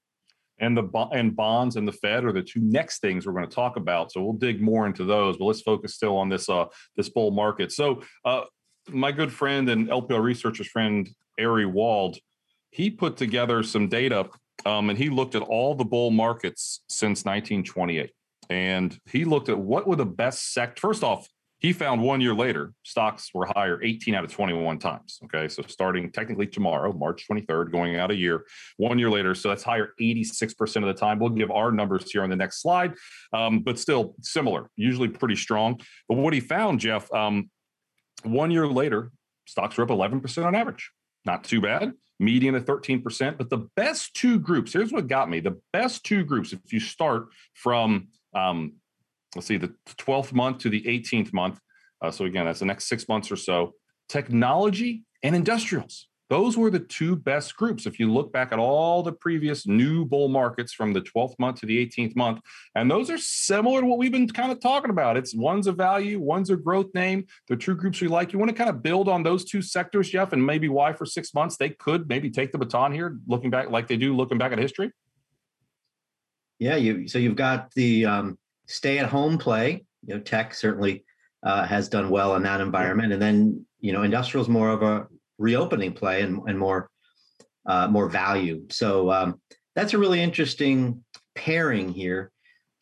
And 0.59 0.77
the 0.77 0.85
and 1.13 1.35
bonds 1.35 1.77
and 1.77 1.87
the 1.87 1.93
Fed 1.93 2.25
are 2.25 2.33
the 2.33 2.43
two 2.43 2.61
next 2.61 3.01
things 3.01 3.27
we're 3.27 3.33
going 3.33 3.49
to 3.49 3.55
talk 3.55 3.77
about. 3.77 4.13
So 4.13 4.23
we'll 4.23 4.35
dig 4.35 4.61
more 4.61 4.87
into 4.87 5.05
those, 5.05 5.37
but 5.37 5.47
let's 5.47 5.63
focus 5.63 5.95
still 5.95 6.17
on 6.17 6.29
this 6.29 6.49
uh, 6.49 6.67
this 6.97 7.09
bull 7.09 7.33
market. 7.33 7.73
So 7.73 8.03
uh, 8.25 8.43
my 8.89 9.13
good 9.13 9.33
friend 9.33 9.69
and 9.69 9.89
LPL 9.89 10.23
researcher's 10.23 10.69
friend 10.69 11.09
Ari 11.41 11.67
Wald, 11.67 12.19
he 12.71 12.91
put 12.91 13.17
together 13.17 13.63
some 13.63 13.89
data 13.89 14.29
um, 14.65 14.91
and 14.91 14.99
he 14.99 15.11
looked 15.11 15.35
at 15.35 15.43
all 15.43 15.75
the 15.75 15.85
bull 15.85 16.11
markets 16.11 16.83
since 16.89 17.25
1928 17.25 18.13
and 18.51 18.99
he 19.11 19.25
looked 19.25 19.49
at 19.49 19.59
what 19.59 19.87
were 19.87 19.97
the 19.97 20.07
best 20.07 20.53
sect. 20.53 20.79
First 20.79 21.03
off, 21.03 21.29
he 21.65 21.73
found 21.73 22.03
one 22.03 22.21
year 22.21 22.35
later, 22.35 22.75
stocks 22.83 23.31
were 23.33 23.47
higher 23.55 23.83
18 23.83 24.15
out 24.15 24.23
of 24.23 24.31
21 24.31 24.79
times. 24.79 25.19
Okay. 25.25 25.49
So 25.49 25.63
starting 25.67 26.13
technically 26.13 26.47
tomorrow, 26.47 26.93
March 26.93 27.27
23rd, 27.27 27.73
going 27.73 27.97
out 27.97 28.11
a 28.11 28.15
year, 28.15 28.45
one 28.77 28.99
year 28.99 29.09
later. 29.09 29.35
So 29.35 29.49
that's 29.49 29.63
higher 29.63 29.95
86% 29.99 30.77
of 30.77 30.83
the 30.83 30.93
time. 30.93 31.19
We'll 31.19 31.31
give 31.31 31.51
our 31.51 31.73
numbers 31.73 32.11
here 32.11 32.23
on 32.23 32.29
the 32.29 32.37
next 32.37 32.61
slide, 32.61 32.93
um, 33.33 33.61
but 33.61 33.79
still 33.79 34.15
similar, 34.21 34.69
usually 34.77 35.09
pretty 35.09 35.37
strong. 35.37 35.81
But 36.07 36.19
what 36.19 36.35
he 36.35 36.41
found, 36.41 36.81
Jeff, 36.81 37.11
um, 37.15 37.49
one 38.25 38.51
year 38.51 38.69
later, 38.69 39.11
stocks 39.47 39.79
were 39.79 39.85
up 39.85 39.91
11% 39.91 40.45
on 40.45 40.55
average. 40.55 40.91
Not 41.25 41.45
too 41.45 41.63
bad. 41.63 41.95
Median 42.21 42.57
at 42.57 42.67
13%. 42.67 43.39
But 43.39 43.49
the 43.49 43.71
best 43.75 44.13
two 44.13 44.39
groups, 44.39 44.75
here's 44.75 44.93
what 44.93 45.07
got 45.07 45.31
me 45.31 45.41
the 45.41 45.59
best 45.73 46.05
two 46.05 46.25
groups, 46.25 46.53
if 46.53 46.75
you 46.75 46.81
start 46.81 47.29
from 47.55 48.09
um, 48.35 48.75
let's 49.35 49.47
see, 49.47 49.57
the 49.57 49.75
12th 49.87 50.33
month 50.33 50.59
to 50.59 50.69
the 50.69 50.83
18th 50.83 51.33
month. 51.33 51.59
Uh, 52.01 52.11
so 52.11 52.25
again, 52.25 52.45
that's 52.45 52.61
the 52.61 52.67
next 52.67 52.87
six 52.87 53.09
months 53.09 53.31
or 53.31 53.37
so. 53.37 53.73
Technology 54.09 55.05
and 55.23 55.35
industrials. 55.35 56.09
Those 56.31 56.57
were 56.57 56.71
the 56.71 56.81
two 56.81 57.17
best 57.17 57.55
groups. 57.55 57.85
If 57.85 58.01
you 58.01 58.11
look 58.11 58.33
back 58.33 58.51
at 58.51 58.59
all 58.59 59.03
the 59.03 59.13
previous 59.13 59.67
new 59.67 60.07
bull 60.07 60.29
markets 60.29 60.73
from 60.73 60.93
the 60.95 61.03
12th 61.03 61.39
month 61.39 61.61
to 61.61 61.67
the 61.67 61.87
18th 61.87 62.17
month, 62.17 62.41
and 62.75 62.91
those 62.91 63.11
are 63.11 63.19
similar 63.19 63.83
to 63.83 63.87
what 63.87 63.99
we've 63.99 64.11
been 64.11 64.29
kind 64.29 64.51
of 64.51 64.59
talking 64.61 64.91
about. 64.91 65.19
It's 65.19 65.35
one's 65.35 65.67
a 65.67 65.73
value, 65.73 66.19
one's 66.19 66.49
a 66.49 66.57
growth 66.57 66.95
name. 66.95 67.27
The 67.49 67.57
true 67.57 67.77
groups 67.77 68.01
we 68.01 68.09
like. 68.09 68.33
You 68.33 68.39
want 68.39 68.51
to 68.51 68.57
kind 68.57 68.71
of 68.71 68.83
build 68.83 69.09
on 69.09 69.23
those 69.23 69.45
two 69.45 69.61
sectors, 69.61 70.09
Jeff, 70.09 70.33
and 70.33 70.45
maybe 70.45 70.69
why 70.69 70.95
for 70.95 71.05
six 71.05 71.35
months 71.35 71.57
they 71.59 71.71
could 71.71 72.09
maybe 72.09 72.31
take 72.31 72.53
the 72.53 72.59
baton 72.59 72.93
here, 72.93 73.19
looking 73.27 73.51
back 73.51 73.71
like 73.71 73.87
they 73.87 73.99
do, 73.99 74.17
looking 74.17 74.39
back 74.39 74.53
at 74.53 74.59
history. 74.59 74.93
Yeah, 76.59 76.77
you 76.77 77.07
so 77.07 77.19
you've 77.19 77.37
got 77.37 77.71
the 77.75 78.07
um, 78.07 78.39
stay 78.67 78.99
at 78.99 79.07
home 79.07 79.39
play. 79.39 79.85
You 80.07 80.15
know, 80.15 80.21
tech 80.21 80.55
certainly 80.55 81.05
uh, 81.43 81.67
has 81.67 81.89
done 81.89 82.11
well 82.11 82.37
in 82.37 82.43
that 82.43 82.61
environment, 82.61 83.13
and 83.13 83.21
then 83.21 83.65
you 83.81 83.93
know, 83.93 84.03
industrial 84.03 84.43
is 84.43 84.49
more 84.49 84.71
of 84.71 84.83
a 84.83 85.07
reopening 85.39 85.93
play 85.93 86.23
and, 86.23 86.41
and 86.49 86.59
more 86.59 86.89
uh, 87.67 87.87
more 87.89 88.09
value. 88.09 88.63
So 88.71 89.11
um, 89.11 89.41
that's 89.75 89.95
a 89.95 89.99
really 89.99 90.23
interesting 90.23 91.05
pairing 91.35 91.91
here. 91.91 92.31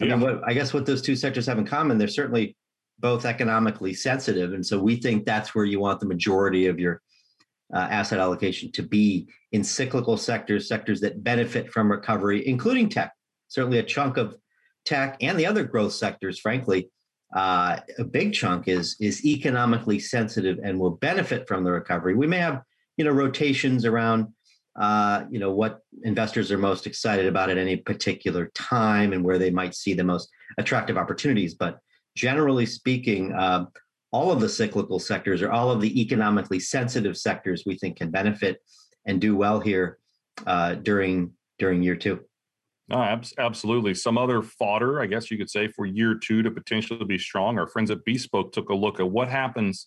I 0.01 0.07
yeah. 0.07 0.17
mean, 0.17 0.21
what 0.21 0.49
I 0.49 0.53
guess 0.53 0.73
what 0.73 0.87
those 0.87 1.03
two 1.03 1.17
sectors 1.17 1.47
have 1.47 1.59
in 1.59 1.67
common, 1.67 1.99
they're 1.99 2.09
certainly 2.09 2.57
both 2.99 3.25
economically 3.25 3.95
sensitive, 3.95 4.53
and 4.53 4.65
so 4.65 4.81
we 4.81 4.97
think 4.97 5.25
that's 5.25 5.55
where 5.55 5.65
you 5.65 5.81
want 5.81 6.01
the 6.01 6.07
majority 6.07 6.67
of 6.67 6.79
your 6.79 7.01
uh, 7.75 7.89
asset 7.91 8.21
allocation 8.21 8.71
to 8.73 8.83
be 8.83 9.27
in 9.53 9.65
cyclical 9.65 10.17
sectors, 10.17 10.69
sectors 10.69 11.01
that 11.01 11.25
benefit 11.25 11.73
from 11.73 11.91
recovery, 11.91 12.47
including 12.47 12.89
tech. 12.89 13.13
Certainly, 13.49 13.79
a 13.79 13.83
chunk 13.83 14.17
of 14.19 14.37
tech 14.85 15.17
and 15.21 15.39
the 15.39 15.47
other 15.47 15.65
growth 15.65 15.93
sectors, 15.93 16.39
frankly, 16.39 16.91
uh, 17.35 17.79
a 17.99 18.05
big 18.05 18.35
chunk 18.35 18.69
is 18.69 18.97
is 19.01 19.25
economically 19.25 19.99
sensitive 19.99 20.59
and 20.63 20.79
will 20.79 20.91
benefit 20.91 21.49
from 21.49 21.65
the 21.65 21.73
recovery. 21.73 22.15
We 22.15 22.27
may 22.27 22.39
have 22.39 22.63
you 22.97 23.05
know 23.05 23.11
rotations 23.11 23.85
around 23.85 24.29
uh, 24.79 25.25
you 25.31 25.39
know 25.39 25.53
what 25.53 25.81
investors 26.03 26.53
are 26.53 26.59
most 26.59 26.87
excited 26.87 27.27
about 27.27 27.51
at 27.51 27.59
any 27.59 27.77
particular 27.77 28.51
time 28.55 29.13
and 29.13 29.25
where 29.25 29.39
they 29.39 29.51
might 29.51 29.75
see 29.75 29.95
the 29.95 30.05
most 30.05 30.29
attractive 30.59 30.99
opportunities. 30.99 31.55
But 31.55 31.79
generally 32.15 32.67
speaking, 32.67 33.33
uh, 33.33 33.67
all 34.13 34.31
of 34.31 34.41
the 34.41 34.49
cyclical 34.49 34.99
sectors 34.99 35.41
or 35.41 35.51
all 35.51 35.71
of 35.71 35.81
the 35.81 36.01
economically 36.01 36.61
sensitive 36.61 37.17
sectors 37.17 37.65
we 37.65 37.79
think 37.79 37.97
can 37.97 38.11
benefit 38.11 38.61
and 39.07 39.21
do 39.21 39.35
well 39.37 39.59
here 39.59 39.99
uh, 40.47 40.75
during 40.75 41.33
during 41.59 41.83
year 41.83 41.97
two. 41.97 42.21
No, 42.93 43.19
absolutely. 43.39 43.95
Some 43.95 44.19
other 44.19 44.43
fodder, 44.43 45.01
I 45.01 45.07
guess 45.07 45.31
you 45.31 45.39
could 45.39 45.49
say, 45.49 45.67
for 45.67 45.87
year 45.87 46.15
two 46.15 46.43
to 46.43 46.51
potentially 46.51 47.03
be 47.07 47.17
strong. 47.17 47.59
Our 47.59 47.67
friends 47.67 47.91
at 47.91 48.05
Bespoke 48.05 48.53
took 48.53 48.69
a 48.69 48.75
look 48.75 49.01
at 49.01 49.11
what 49.11 49.29
happens 49.29 49.87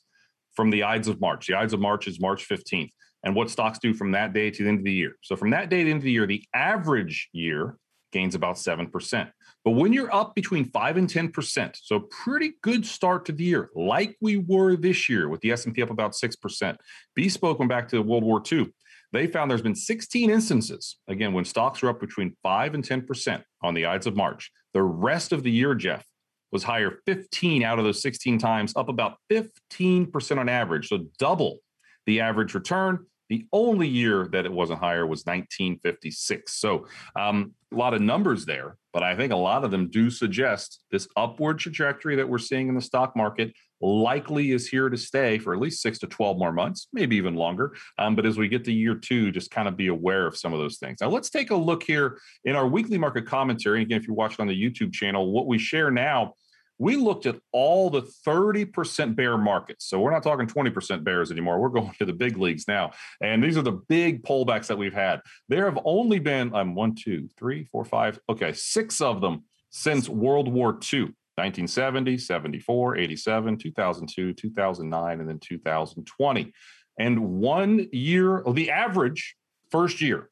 from 0.56 0.72
the 0.72 0.84
Ides 0.84 1.08
of 1.08 1.22
March. 1.22 1.46
The 1.46 1.54
Ides 1.54 1.74
of 1.74 1.80
March 1.80 2.08
is 2.08 2.20
March 2.20 2.50
15th, 2.50 2.90
and 3.24 3.36
what 3.36 3.52
stocks 3.52 3.78
do 3.78 3.94
from 3.94 4.12
that 4.14 4.34
day 4.34 4.50
to 4.50 4.64
the 4.64 4.70
end 4.70 4.80
of 4.80 4.86
the 4.86 4.92
year. 4.92 5.18
So, 5.22 5.36
from 5.36 5.52
that 5.52 5.70
day 5.70 5.80
to 5.80 5.84
the 5.84 5.92
end 5.92 6.00
of 6.00 6.04
the 6.04 6.12
year, 6.12 6.26
the 6.26 6.44
average 6.56 7.30
year 7.32 7.78
gains 8.12 8.34
about 8.34 8.56
7%. 8.56 9.30
But 9.64 9.72
when 9.72 9.94
you're 9.94 10.14
up 10.14 10.34
between 10.34 10.66
5 10.66 10.98
and 10.98 11.08
10%, 11.08 11.76
so 11.76 12.00
pretty 12.10 12.54
good 12.64 12.88
start 12.88 13.26
to 13.26 13.34
the 13.34 13.44
year, 13.44 13.70
like 13.76 14.16
we 14.20 14.38
were 14.38 14.76
this 14.76 15.10
year 15.10 15.30
with 15.30 15.42
the 15.42 15.52
S&P 15.52 15.80
up 15.84 15.92
about 15.92 16.14
6%. 16.14 16.78
Bespoke 17.16 17.60
went 17.60 17.70
back 17.70 17.88
to 17.90 18.02
World 18.02 18.24
War 18.24 18.42
II 18.52 18.74
they 19.12 19.28
found 19.28 19.50
there's 19.50 19.62
been 19.62 19.76
16 19.76 20.30
instances, 20.30 20.98
again, 21.08 21.34
when 21.34 21.46
stocks 21.46 21.82
were 21.82 21.90
up 21.90 22.00
between 22.00 22.36
5 22.44 22.74
and 22.74 22.84
10% 22.84 23.44
on 23.64 23.74
the 23.74 23.86
Ides 23.86 24.08
of 24.08 24.16
March. 24.16 24.52
The 24.74 24.84
rest 24.84 25.32
of 25.32 25.44
the 25.44 25.52
year, 25.52 25.76
Jeff, 25.76 26.06
was 26.52 26.64
higher 26.64 27.00
15 27.06 27.64
out 27.64 27.80
of 27.80 27.86
those 27.86 28.02
16 28.02 28.38
times, 28.40 28.74
up 28.76 28.90
about 28.90 29.18
15% 29.32 30.38
on 30.38 30.50
average. 30.50 30.88
So 30.90 31.06
double 31.20 31.60
the 32.06 32.22
average 32.22 32.54
return. 32.54 33.06
The 33.30 33.46
only 33.52 33.88
year 33.88 34.28
that 34.32 34.46
it 34.46 34.52
wasn't 34.52 34.80
higher 34.80 35.06
was 35.06 35.26
1956. 35.26 36.54
So 36.54 36.88
um, 37.16 37.54
a 37.74 37.76
lot 37.76 37.94
of 37.94 38.02
numbers 38.02 38.46
there, 38.46 38.78
but 38.94 39.04
I 39.04 39.16
think 39.16 39.34
a 39.34 39.38
lot 39.38 39.64
of 39.64 39.72
them 39.72 39.90
do 39.90 40.10
suggest 40.10 40.84
this 40.92 41.08
upward 41.18 41.60
trajectory 41.60 42.16
that 42.16 42.30
we're 42.30 42.38
seeing 42.38 42.68
in 42.70 42.76
the 42.76 42.82
stock 42.82 43.16
market 43.16 43.54
likely 43.82 44.52
is 44.52 44.68
here 44.68 44.90
to 44.90 44.98
stay 44.98 45.38
for 45.38 45.54
at 45.54 45.60
least 45.60 45.82
six 45.82 46.00
to 46.00 46.08
12 46.08 46.38
more 46.38 46.54
months, 46.54 46.88
maybe 46.94 47.16
even 47.16 47.36
longer. 47.36 47.76
Um, 47.98 48.16
but 48.16 48.26
as 48.26 48.38
we 48.38 48.48
get 48.48 48.64
to 48.66 48.72
year 48.72 48.96
two, 48.96 49.32
just 49.32 49.52
kind 49.52 49.68
of 49.68 49.76
be 49.76 49.88
aware 49.88 50.26
of 50.26 50.38
some 50.38 50.54
of 50.54 50.60
those 50.60 50.78
things. 50.78 51.00
Now, 51.02 51.10
let's 51.10 51.30
take 51.30 51.52
a 51.52 51.56
look 51.56 51.84
here 51.84 52.20
in 52.46 52.56
our 52.56 52.68
weekly 52.68 52.98
market 52.98 53.26
commentary. 53.26 53.82
Again, 53.82 54.00
if 54.00 54.08
you're 54.08 54.16
watching 54.16 54.42
on 54.42 54.48
the 54.48 54.60
YouTube 54.60 54.94
channel, 54.94 55.32
what 55.32 55.48
we 55.48 55.58
share 55.58 55.92
now 55.92 56.34
we 56.78 56.96
looked 56.96 57.26
at 57.26 57.38
all 57.52 57.90
the 57.90 58.02
30% 58.28 59.16
bear 59.16 59.38
markets. 59.38 59.86
So 59.86 60.00
we're 60.00 60.12
not 60.12 60.24
talking 60.24 60.48
20% 60.48 61.04
bears 61.04 61.32
anymore. 61.32 61.60
We're 61.60 61.70
going 61.70 61.94
to 62.00 62.06
the 62.06 62.14
big 62.14 62.38
leagues 62.38 62.68
now. 62.68 62.92
And 63.22 63.44
these 63.44 63.58
are 63.58 63.62
the 63.62 63.80
big 63.88 64.24
pullbacks 64.24 64.68
that 64.68 64.78
we've 64.78 64.94
had. 64.94 65.22
There 65.48 65.66
have 65.66 65.80
only 65.86 66.20
been 66.20 66.54
um, 66.54 66.76
one, 66.76 66.96
two, 66.96 67.30
three, 67.38 67.66
four, 67.66 67.86
five, 67.86 68.20
okay, 68.30 68.52
six 68.54 69.02
of 69.02 69.22
them 69.22 69.44
since 69.70 70.10
World 70.10 70.52
War 70.52 70.78
II. 70.94 71.14
1970, 71.38 72.18
74, 72.18 72.98
87, 72.98 73.58
2002, 73.58 74.34
2009, 74.34 75.20
and 75.20 75.28
then 75.28 75.38
2020. 75.38 76.54
And 76.98 77.20
one 77.20 77.90
year, 77.92 78.42
the 78.50 78.72
average 78.72 79.36
first 79.70 80.00
year 80.00 80.30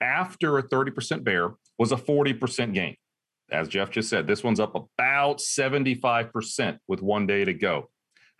after 0.00 0.56
a 0.56 0.62
30% 0.62 1.24
bear 1.24 1.56
was 1.78 1.92
a 1.92 1.96
40% 1.96 2.72
gain 2.72 2.96
as 3.52 3.68
Jeff 3.68 3.90
just 3.90 4.08
said, 4.08 4.26
this 4.26 4.42
one's 4.42 4.60
up 4.60 4.74
about 4.74 5.38
75% 5.38 6.78
with 6.88 7.02
one 7.02 7.26
day 7.26 7.44
to 7.44 7.52
go. 7.52 7.90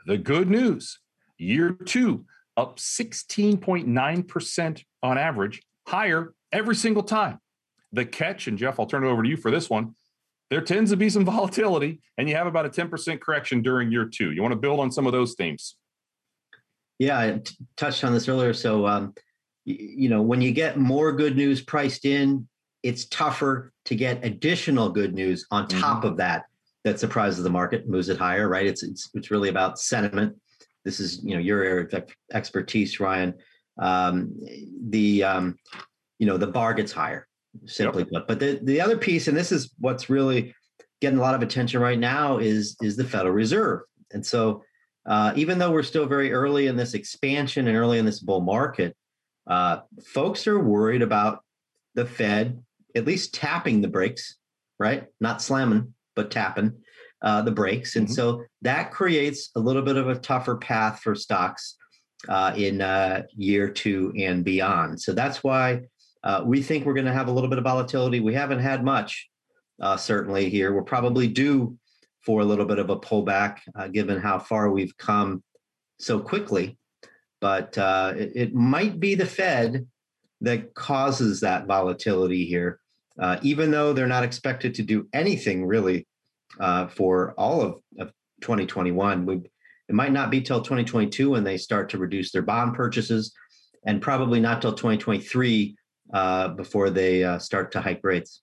The 0.07 0.19
good 0.19 0.51
news 0.51 0.99
year 1.39 1.73
two, 1.73 2.25
up 2.57 2.79
16.9% 2.79 4.85
on 5.03 5.19
average, 5.19 5.63
higher 5.87 6.35
every 6.53 6.75
single 6.75 7.03
time. 7.03 7.39
The 7.93 8.05
catch, 8.05 8.47
and 8.47 8.59
Jeff, 8.59 8.79
I'll 8.79 8.87
turn 8.87 9.05
it 9.05 9.09
over 9.09 9.23
to 9.23 9.29
you 9.29 9.37
for 9.37 9.51
this 9.51 9.69
one. 9.69 9.95
There 10.51 10.61
tends 10.61 10.91
to 10.91 10.97
be 10.97 11.11
some 11.11 11.25
volatility, 11.25 12.01
and 12.19 12.29
you 12.29 12.37
have 12.37 12.47
about 12.47 12.67
a 12.67 12.71
10% 12.71 13.21
correction 13.21 13.63
during 13.63 13.91
year 13.91 14.05
two. 14.05 14.33
You 14.33 14.43
want 14.43 14.53
to 14.53 14.59
build 14.59 14.81
on 14.81 14.93
some 14.93 15.07
of 15.07 15.13
those 15.13 15.35
themes? 15.35 15.77
Yeah, 16.99 17.19
I 17.19 17.39
t- 17.39 17.57
touched 17.77 18.05
on 18.05 18.13
this 18.13 18.29
earlier. 18.29 18.53
So, 18.53 18.87
um, 18.87 19.15
you 19.65 20.09
know, 20.09 20.23
when 20.23 20.43
you 20.43 20.53
get 20.53 20.77
more 20.77 21.13
good 21.13 21.37
news 21.37 21.63
priced 21.63 22.05
in, 22.05 22.47
it's 22.83 23.07
tougher 23.07 23.73
to 23.91 23.97
get 23.97 24.25
additional 24.25 24.89
good 24.89 25.15
news 25.15 25.45
on 25.51 25.67
top 25.67 25.99
mm-hmm. 25.99 26.07
of 26.07 26.17
that 26.17 26.45
that 26.85 27.01
surprises 27.01 27.43
the 27.43 27.51
market, 27.51 27.89
moves 27.89 28.09
it 28.09 28.17
higher, 28.17 28.49
right? 28.49 28.65
It's 28.65 28.85
it's 28.85 29.11
it's 29.15 29.33
really 29.33 29.49
about 29.49 29.81
sentiment. 29.81 30.37
This 30.85 31.01
is 31.01 31.21
you 31.25 31.35
know 31.35 31.41
your 31.41 31.65
area 31.65 31.87
of 31.93 32.05
expertise, 32.33 33.01
Ryan. 33.01 33.35
Um, 33.79 34.33
the 34.91 35.25
um, 35.25 35.59
you 36.21 36.27
know 36.27 36.37
the 36.37 36.47
bar 36.47 36.73
gets 36.73 36.93
higher, 36.93 37.27
simply 37.67 38.05
yep. 38.05 38.13
put. 38.13 38.29
But 38.29 38.39
the 38.39 38.61
the 38.63 38.81
other 38.81 38.97
piece, 38.97 39.27
and 39.27 39.37
this 39.37 39.51
is 39.51 39.75
what's 39.81 40.09
really 40.09 40.55
getting 41.01 41.19
a 41.19 41.23
lot 41.23 41.35
of 41.35 41.43
attention 41.43 41.81
right 41.81 41.99
now, 41.99 42.39
is 42.39 42.77
is 42.81 42.97
the 42.97 43.03
Federal 43.03 43.35
Reserve. 43.35 43.81
And 44.13 44.25
so, 44.25 44.63
uh, 45.05 45.33
even 45.35 45.59
though 45.59 45.73
we're 45.73 45.83
still 45.83 46.07
very 46.07 46.33
early 46.33 46.69
in 46.69 46.77
this 46.77 46.95
expansion 46.95 47.67
and 47.67 47.77
early 47.77 47.99
in 47.99 48.05
this 48.05 48.21
bull 48.21 48.41
market, 48.41 48.97
uh, 49.49 49.81
folks 50.15 50.47
are 50.47 50.61
worried 50.61 51.03
about 51.03 51.43
the 51.97 52.07
Fed 52.07 52.63
at 52.95 53.07
least 53.07 53.35
tapping 53.35 53.81
the 53.81 53.89
brakes, 53.89 54.37
right? 54.79 55.07
Not 55.21 55.43
slamming, 55.43 55.95
but 56.17 56.31
tapping 56.31 56.73
uh, 57.23 57.43
the 57.43 57.51
brakes. 57.51 57.97
And 57.97 58.07
mm-hmm. 58.07 58.15
so 58.15 58.45
that 58.63 58.91
creates 58.91 59.51
a 59.55 59.61
little 59.61 59.83
bit 59.83 59.97
of 59.97 60.09
a 60.09 60.17
tougher 60.19 60.57
path 60.57 61.01
for 61.01 61.15
stocks 61.15 61.77
uh, 62.29 62.53
in 62.57 62.81
uh, 62.81 63.23
year 63.37 63.69
two 63.69 64.13
and 64.19 64.45
beyond. 64.45 65.01
So 65.01 65.13
that's 65.13 65.43
why 65.43 65.83
uh, 66.25 66.43
we 66.45 66.63
think 66.63 66.85
we're 66.85 66.95
going 66.95 67.07
to 67.07 67.13
have 67.13 67.29
a 67.29 67.33
little 67.33 67.51
bit 67.51 67.59
of 67.59 67.65
volatility. 67.65 68.21
We 68.21 68.35
haven't 68.35 68.61
had 68.61 68.85
much, 68.85 69.29
uh, 69.81 69.97
certainly 69.97 70.51
here. 70.51 70.73
We're 70.73 70.83
probably 70.83 71.29
due 71.29 71.79
for 72.25 72.41
a 72.41 72.45
little 72.45 72.67
bit 72.67 72.79
of 72.79 72.91
a 72.91 72.97
pullback, 72.97 73.59
uh, 73.75 73.89
given 73.89 74.21
how 74.21 74.39
far 74.39 74.71
we've 74.71 74.97
come 74.99 75.43
so 75.99 76.21
quickly. 76.21 76.77
But 77.41 77.79
it, 77.79 78.33
it 78.35 78.55
might 78.55 79.01
be 79.01 79.15
the 79.15 79.25
Fed 79.25 79.87
that 80.41 80.75
causes 80.75 81.41
that 81.41 81.67
volatility 81.67 82.45
here, 82.47 82.81
uh, 83.19 83.39
even 83.43 83.71
though 83.71 83.93
they're 83.93 84.07
not 84.07 84.25
expected 84.25 84.75
to 84.75 84.83
do 84.83 85.09
anything 85.13 85.67
really 85.67 86.07
uh, 86.59 86.87
for 86.89 87.35
all 87.37 87.61
of, 87.61 87.75
of 87.99 88.13
2021. 88.41 89.27
We, 89.27 89.37
it 89.89 89.95
might 89.95 90.13
not 90.13 90.31
be 90.31 90.41
till 90.41 90.61
2022 90.61 91.31
when 91.31 91.45
they 91.45 91.57
start 91.57 91.91
to 91.91 91.99
reduce 91.99 92.33
their 92.33 92.43
bond 92.43 92.75
purchases, 92.75 93.33
and 93.87 94.01
probably 94.01 94.41
not 94.41 94.63
till 94.63 94.73
2023 94.73 95.77
uh, 96.13 96.49
before 96.49 96.91
they 96.91 97.25
uh, 97.25 97.39
start 97.39 97.73
to 97.73 97.81
hike 97.81 98.01
rates. 98.03 98.43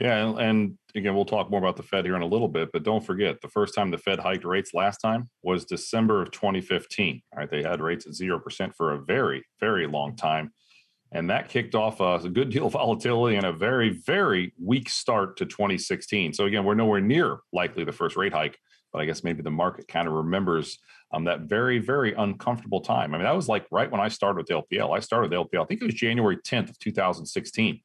Yeah, 0.00 0.32
and 0.38 0.78
again, 0.94 1.16
we'll 1.16 1.24
talk 1.24 1.50
more 1.50 1.58
about 1.58 1.76
the 1.76 1.82
Fed 1.82 2.04
here 2.04 2.14
in 2.14 2.22
a 2.22 2.26
little 2.26 2.46
bit, 2.46 2.70
but 2.72 2.84
don't 2.84 3.04
forget 3.04 3.40
the 3.40 3.48
first 3.48 3.74
time 3.74 3.90
the 3.90 3.98
Fed 3.98 4.20
hiked 4.20 4.44
rates 4.44 4.72
last 4.72 4.98
time 4.98 5.28
was 5.42 5.64
December 5.64 6.22
of 6.22 6.30
2015. 6.30 7.20
All 7.32 7.38
right, 7.40 7.50
they 7.50 7.62
had 7.62 7.80
rates 7.80 8.06
at 8.06 8.12
0% 8.12 8.74
for 8.76 8.92
a 8.92 9.02
very, 9.02 9.44
very 9.58 9.88
long 9.88 10.14
time. 10.14 10.52
And 11.12 11.30
that 11.30 11.48
kicked 11.48 11.74
off 11.74 12.00
a, 12.00 12.28
good 12.28 12.50
deal 12.50 12.66
of 12.66 12.72
volatility 12.74 13.36
and 13.36 13.46
a 13.46 13.52
very, 13.52 13.90
very 13.90 14.52
weak 14.62 14.88
start 14.88 15.36
to 15.38 15.46
2016. 15.46 16.34
So, 16.34 16.44
again, 16.44 16.64
we're 16.64 16.74
nowhere 16.74 17.00
near 17.00 17.38
likely 17.52 17.84
the 17.84 17.92
first 17.92 18.16
rate 18.16 18.32
hike, 18.32 18.58
but 18.92 19.00
I 19.00 19.04
guess 19.04 19.24
maybe 19.24 19.42
the 19.42 19.50
market 19.50 19.88
kind 19.88 20.06
of 20.06 20.14
remembers 20.14 20.78
um, 21.12 21.24
that 21.24 21.42
very, 21.42 21.78
very 21.78 22.12
uncomfortable 22.14 22.80
time. 22.80 23.14
I 23.14 23.18
mean, 23.18 23.24
that 23.24 23.34
was 23.34 23.48
like 23.48 23.66
right 23.70 23.90
when 23.90 24.00
I 24.00 24.08
started 24.08 24.36
with 24.36 24.48
LPL. 24.48 24.94
I 24.94 25.00
started 25.00 25.30
with 25.30 25.38
LPL, 25.38 25.62
I 25.62 25.66
think 25.66 25.80
it 25.80 25.86
was 25.86 25.94
January 25.94 26.36
10th 26.36 26.70
of 26.70 26.78
2016 26.78 27.80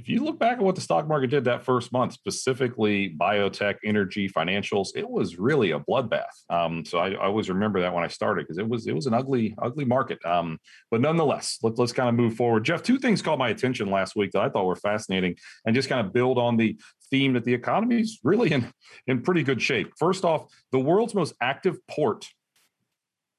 if 0.00 0.08
you 0.08 0.24
look 0.24 0.38
back 0.38 0.56
at 0.56 0.62
what 0.62 0.74
the 0.74 0.80
stock 0.80 1.06
market 1.06 1.28
did 1.28 1.44
that 1.44 1.62
first 1.62 1.92
month, 1.92 2.14
specifically 2.14 3.14
biotech, 3.20 3.76
energy, 3.84 4.30
financials, 4.30 4.88
it 4.94 5.08
was 5.08 5.38
really 5.38 5.72
a 5.72 5.78
bloodbath. 5.78 6.24
Um, 6.48 6.86
so 6.86 6.98
I, 6.98 7.10
I, 7.10 7.26
always 7.26 7.50
remember 7.50 7.80
that 7.82 7.92
when 7.92 8.02
I 8.02 8.06
started 8.06 8.46
because 8.46 8.56
it 8.56 8.66
was 8.66 8.86
it 8.86 8.94
was 8.94 9.06
an 9.06 9.12
ugly 9.12 9.54
ugly 9.60 9.84
market. 9.84 10.24
Um, 10.24 10.58
but 10.90 11.02
nonetheless, 11.02 11.58
let, 11.62 11.78
let's 11.78 11.92
kind 11.92 12.08
of 12.08 12.14
move 12.14 12.34
forward. 12.34 12.64
Jeff, 12.64 12.82
two 12.82 12.98
things 12.98 13.20
caught 13.20 13.38
my 13.38 13.50
attention 13.50 13.90
last 13.90 14.16
week 14.16 14.30
that 14.32 14.40
I 14.40 14.48
thought 14.48 14.64
were 14.64 14.74
fascinating, 14.76 15.36
and 15.66 15.74
just 15.74 15.90
kind 15.90 16.04
of 16.04 16.14
build 16.14 16.38
on 16.38 16.56
the 16.56 16.78
theme 17.10 17.34
that 17.34 17.44
the 17.44 17.52
economy 17.52 18.00
is 18.00 18.20
really 18.24 18.52
in 18.52 18.72
in 19.06 19.20
pretty 19.20 19.42
good 19.42 19.60
shape. 19.60 19.92
First 19.98 20.24
off, 20.24 20.46
the 20.72 20.80
world's 20.80 21.14
most 21.14 21.34
active 21.42 21.76
port 21.88 22.26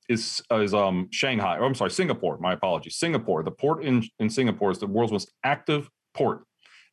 is 0.10 0.44
is 0.51 0.75
um 0.75 1.08
Shanghai. 1.12 1.58
Or 1.58 1.63
I'm 1.63 1.74
sorry, 1.74 1.91
Singapore. 1.91 2.38
My 2.38 2.53
apologies, 2.53 2.98
Singapore. 2.98 3.41
The 3.41 3.51
port 3.51 3.84
in 3.84 4.03
in 4.20 4.30
Singapore 4.30 4.70
is 4.70 4.77
the 4.77 4.86
world's 4.86 5.12
most 5.12 5.32
active 5.44 5.89
port. 6.13 6.44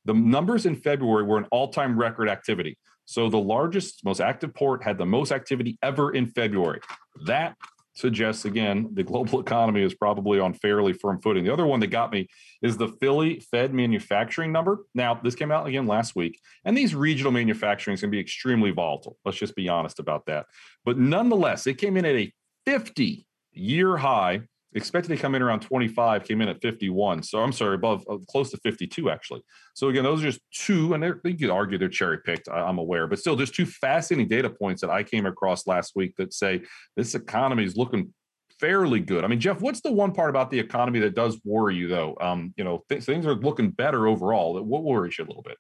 The 0.09 0.15
numbers 0.15 0.65
in 0.65 0.75
February 0.75 1.23
were 1.23 1.37
an 1.37 1.45
all 1.51 1.69
time 1.69 1.99
record 1.99 2.31
activity. 2.31 2.79
So 3.05 3.29
the 3.29 3.39
largest, 3.39 4.07
most 4.07 4.23
active 4.23 4.55
port 4.55 4.83
had 4.83 4.97
the 4.97 5.05
most 5.05 5.33
activity 5.33 5.77
ever 5.83 6.13
in 6.13 6.29
February. 6.29 6.81
That 7.27 7.57
suggests, 7.93 8.47
again, 8.47 8.89
the 8.95 9.03
global 9.03 9.39
economy 9.47 9.83
is 9.83 9.93
probably 9.93 10.41
on 10.41 10.55
fairly 10.55 10.95
firm 10.95 11.21
footing. 11.21 11.45
The 11.45 11.53
other 11.53 11.67
one 11.67 11.81
that 11.81 11.89
got 11.89 12.11
me 12.11 12.27
is 12.63 12.79
the 12.79 12.89
Philly 12.89 13.41
Fed 13.51 13.75
manufacturing 13.75 14.51
number. 14.51 14.87
Now, 14.95 15.21
this 15.23 15.35
came 15.35 15.53
out 15.53 15.67
again 15.67 15.87
last 15.87 16.17
week, 16.17 16.41
and 16.65 16.75
these 16.75 16.95
regional 16.95 17.31
manufacturing 17.31 17.93
is 17.93 18.01
going 18.01 18.11
to 18.11 18.17
be 18.17 18.21
extremely 18.21 18.71
volatile. 18.71 19.19
Let's 19.27 19.37
just 19.37 19.57
be 19.57 19.69
honest 19.69 19.99
about 19.99 20.25
that. 20.25 20.47
But 20.87 20.97
nonetheless, 20.97 21.67
it 21.67 21.75
came 21.75 21.99
in 21.99 22.07
at 22.07 22.17
a 22.17 22.33
50 22.65 23.27
year 23.53 23.99
high 23.99 24.41
expected 24.75 25.09
to 25.09 25.17
come 25.17 25.35
in 25.35 25.43
around 25.43 25.61
25 25.61 26.25
came 26.25 26.41
in 26.41 26.49
at 26.49 26.61
51 26.61 27.23
so 27.23 27.43
i'm 27.43 27.53
sorry 27.53 27.75
above 27.75 28.05
uh, 28.11 28.19
close 28.29 28.51
to 28.51 28.59
52 28.59 29.11
actually. 29.11 29.43
So 29.75 29.89
again 29.89 30.05
those 30.05 30.21
are 30.21 30.31
just 30.31 30.41
two 30.53 30.95
and 30.95 31.03
you 31.03 31.35
could 31.35 31.51
argue 31.51 31.79
they're 31.79 31.89
cherry 31.89 32.19
picked 32.19 32.49
i'm 32.49 32.79
aware. 32.79 33.07
But 33.07 33.19
still 33.19 33.37
just 33.37 33.55
two 33.55 33.67
fascinating 33.67 34.29
data 34.29 34.51
points 34.51 34.81
that 34.83 34.91
i 34.91 35.03
came 35.03 35.27
across 35.27 35.67
last 35.67 35.93
week 35.97 36.15
that 36.17 36.35
say 36.35 36.63
this 36.97 37.15
economy 37.15 37.65
is 37.65 37.77
looking 37.77 38.13
fairly 38.61 39.01
good. 39.01 39.25
I 39.25 39.29
mean 39.29 39.41
jeff 39.41 39.61
what's 39.61 39.81
the 39.81 39.93
one 39.93 40.13
part 40.13 40.31
about 40.31 40.51
the 40.51 40.59
economy 40.59 40.99
that 41.01 41.15
does 41.15 41.41
worry 41.45 41.77
you 41.77 41.89
though? 41.89 42.17
Um, 42.21 42.53
you 42.57 42.65
know 42.65 42.85
th- 42.89 43.05
things 43.05 43.27
are 43.27 43.35
looking 43.35 43.71
better 43.71 44.07
overall. 44.07 44.63
What 44.63 44.83
worries 44.85 45.17
you 45.19 45.25
a 45.25 45.27
little 45.27 45.43
bit? 45.43 45.57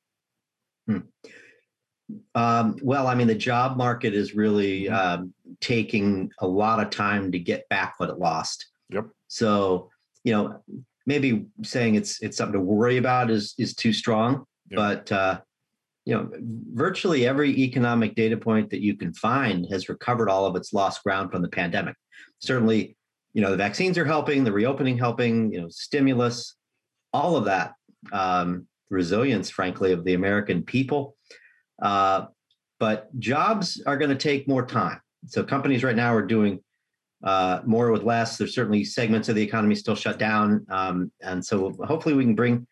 Hmm. 0.86 0.98
Um, 2.34 2.76
well, 2.82 3.06
I 3.06 3.14
mean, 3.14 3.26
the 3.26 3.34
job 3.34 3.76
market 3.76 4.14
is 4.14 4.34
really 4.34 4.84
mm-hmm. 4.84 4.94
um, 5.22 5.34
taking 5.60 6.30
a 6.38 6.46
lot 6.46 6.80
of 6.80 6.90
time 6.90 7.32
to 7.32 7.38
get 7.38 7.68
back 7.68 7.94
what 7.98 8.10
it 8.10 8.18
lost. 8.18 8.66
Yep. 8.90 9.06
So, 9.28 9.90
you 10.24 10.32
know, 10.32 10.62
maybe 11.06 11.46
saying 11.62 11.94
it's 11.94 12.22
it's 12.22 12.36
something 12.36 12.54
to 12.54 12.60
worry 12.60 12.96
about 12.96 13.30
is 13.30 13.54
is 13.58 13.74
too 13.74 13.92
strong, 13.92 14.44
yep. 14.70 14.76
but 14.76 15.12
uh, 15.12 15.40
you 16.04 16.14
know, 16.14 16.30
virtually 16.72 17.26
every 17.26 17.50
economic 17.50 18.14
data 18.14 18.36
point 18.36 18.70
that 18.70 18.80
you 18.80 18.96
can 18.96 19.12
find 19.12 19.66
has 19.70 19.88
recovered 19.88 20.30
all 20.30 20.46
of 20.46 20.56
its 20.56 20.72
lost 20.72 21.02
ground 21.02 21.30
from 21.30 21.42
the 21.42 21.48
pandemic. 21.48 21.94
Certainly, 22.40 22.96
you 23.34 23.42
know, 23.42 23.50
the 23.50 23.56
vaccines 23.56 23.98
are 23.98 24.06
helping, 24.06 24.42
the 24.42 24.52
reopening 24.52 24.96
helping, 24.96 25.52
you 25.52 25.60
know, 25.60 25.68
stimulus, 25.68 26.56
all 27.12 27.36
of 27.36 27.44
that, 27.44 27.74
um, 28.12 28.66
resilience, 28.88 29.50
frankly, 29.50 29.92
of 29.92 30.04
the 30.04 30.14
American 30.14 30.62
people. 30.62 31.14
Uh, 31.82 32.26
but 32.80 33.08
jobs 33.18 33.82
are 33.86 33.98
going 33.98 34.10
to 34.10 34.16
take 34.16 34.48
more 34.48 34.64
time. 34.64 35.00
So 35.26 35.42
companies 35.42 35.84
right 35.84 35.96
now 35.96 36.14
are 36.14 36.22
doing 36.22 36.60
uh, 37.24 37.60
more 37.64 37.90
with 37.90 38.02
less. 38.02 38.36
There's 38.36 38.54
certainly 38.54 38.84
segments 38.84 39.28
of 39.28 39.34
the 39.34 39.42
economy 39.42 39.74
still 39.74 39.96
shut 39.96 40.18
down, 40.18 40.66
um, 40.70 41.10
and 41.20 41.44
so 41.44 41.70
hopefully 41.84 42.14
we 42.14 42.24
can 42.24 42.34
bring 42.34 42.66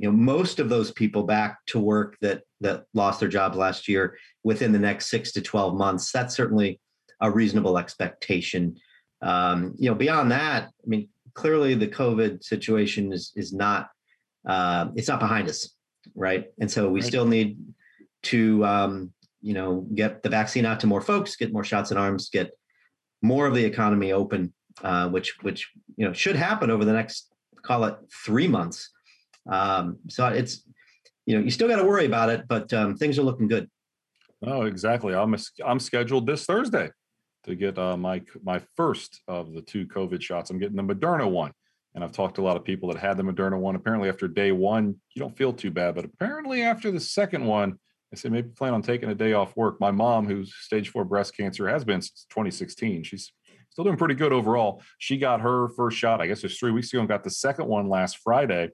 you 0.00 0.08
know 0.08 0.16
most 0.16 0.58
of 0.58 0.68
those 0.68 0.90
people 0.90 1.22
back 1.22 1.58
to 1.66 1.78
work 1.78 2.16
that 2.20 2.42
that 2.60 2.84
lost 2.94 3.20
their 3.20 3.28
jobs 3.28 3.56
last 3.56 3.86
year 3.86 4.16
within 4.42 4.72
the 4.72 4.78
next 4.78 5.10
six 5.10 5.32
to 5.32 5.40
12 5.42 5.76
months 5.76 6.10
that's 6.10 6.34
certainly 6.34 6.80
a 7.20 7.30
reasonable 7.30 7.78
expectation 7.78 8.74
um, 9.22 9.74
you 9.78 9.90
know 9.90 9.94
beyond 9.94 10.32
that 10.32 10.64
i 10.64 10.86
mean 10.86 11.08
clearly 11.34 11.74
the 11.74 11.86
covid 11.86 12.42
situation 12.42 13.12
is 13.12 13.32
is 13.36 13.52
not 13.52 13.88
uh, 14.48 14.86
it's 14.96 15.08
not 15.08 15.20
behind 15.20 15.48
us 15.48 15.74
right 16.14 16.46
and 16.60 16.70
so 16.70 16.88
we 16.88 17.00
right. 17.00 17.06
still 17.06 17.26
need 17.26 17.58
to 18.22 18.64
um, 18.64 19.12
you 19.42 19.52
know 19.52 19.86
get 19.94 20.22
the 20.22 20.30
vaccine 20.30 20.64
out 20.64 20.80
to 20.80 20.86
more 20.86 21.02
folks 21.02 21.36
get 21.36 21.52
more 21.52 21.64
shots 21.64 21.90
in 21.90 21.98
arms 21.98 22.30
get 22.30 22.50
more 23.22 23.46
of 23.46 23.54
the 23.54 23.64
economy 23.64 24.12
open 24.12 24.52
uh, 24.82 25.08
which 25.08 25.36
which 25.42 25.70
you 25.96 26.06
know 26.06 26.12
should 26.12 26.36
happen 26.36 26.70
over 26.70 26.84
the 26.84 26.92
next 26.92 27.32
call 27.62 27.84
it 27.84 27.96
three 28.24 28.48
months 28.48 28.90
um, 29.48 29.98
so 30.08 30.26
it's 30.28 30.64
you 31.26 31.36
know 31.36 31.44
you 31.44 31.50
still 31.50 31.68
got 31.68 31.76
to 31.76 31.84
worry 31.84 32.06
about 32.06 32.30
it, 32.30 32.46
but 32.48 32.72
um, 32.72 32.96
things 32.96 33.18
are 33.18 33.22
looking 33.22 33.48
good. 33.48 33.70
Oh, 34.46 34.62
exactly. 34.62 35.14
I'm 35.14 35.34
a, 35.34 35.38
I'm 35.64 35.78
scheduled 35.78 36.26
this 36.26 36.46
Thursday 36.46 36.90
to 37.44 37.54
get 37.54 37.78
uh, 37.78 37.96
my 37.96 38.22
my 38.42 38.60
first 38.76 39.20
of 39.28 39.52
the 39.52 39.62
two 39.62 39.86
COVID 39.86 40.20
shots. 40.22 40.50
I'm 40.50 40.58
getting 40.58 40.76
the 40.76 40.82
Moderna 40.82 41.30
one, 41.30 41.52
and 41.94 42.02
I've 42.02 42.12
talked 42.12 42.36
to 42.36 42.42
a 42.42 42.44
lot 42.44 42.56
of 42.56 42.64
people 42.64 42.92
that 42.92 42.98
had 42.98 43.16
the 43.16 43.22
Moderna 43.22 43.58
one. 43.58 43.76
Apparently, 43.76 44.08
after 44.08 44.28
day 44.28 44.52
one, 44.52 44.96
you 45.14 45.20
don't 45.20 45.36
feel 45.36 45.52
too 45.52 45.70
bad, 45.70 45.94
but 45.94 46.04
apparently 46.04 46.62
after 46.62 46.90
the 46.90 47.00
second 47.00 47.44
one, 47.44 47.78
I 48.12 48.16
said 48.16 48.32
maybe 48.32 48.48
plan 48.48 48.74
on 48.74 48.82
taking 48.82 49.08
a 49.08 49.14
day 49.14 49.32
off 49.32 49.56
work. 49.56 49.80
My 49.80 49.90
mom, 49.90 50.26
who's 50.26 50.54
stage 50.54 50.88
four 50.88 51.04
breast 51.04 51.36
cancer, 51.36 51.68
has 51.68 51.84
been 51.84 52.02
since 52.02 52.26
2016. 52.30 53.04
She's 53.04 53.32
still 53.70 53.84
doing 53.84 53.96
pretty 53.96 54.14
good 54.14 54.32
overall. 54.32 54.82
She 54.98 55.16
got 55.16 55.40
her 55.40 55.68
first 55.70 55.96
shot, 55.96 56.20
I 56.20 56.26
guess 56.26 56.38
it 56.38 56.44
was 56.44 56.58
three 56.58 56.72
weeks 56.72 56.92
ago, 56.92 57.00
and 57.00 57.08
got 57.08 57.24
the 57.24 57.30
second 57.30 57.66
one 57.66 57.88
last 57.88 58.18
Friday 58.18 58.70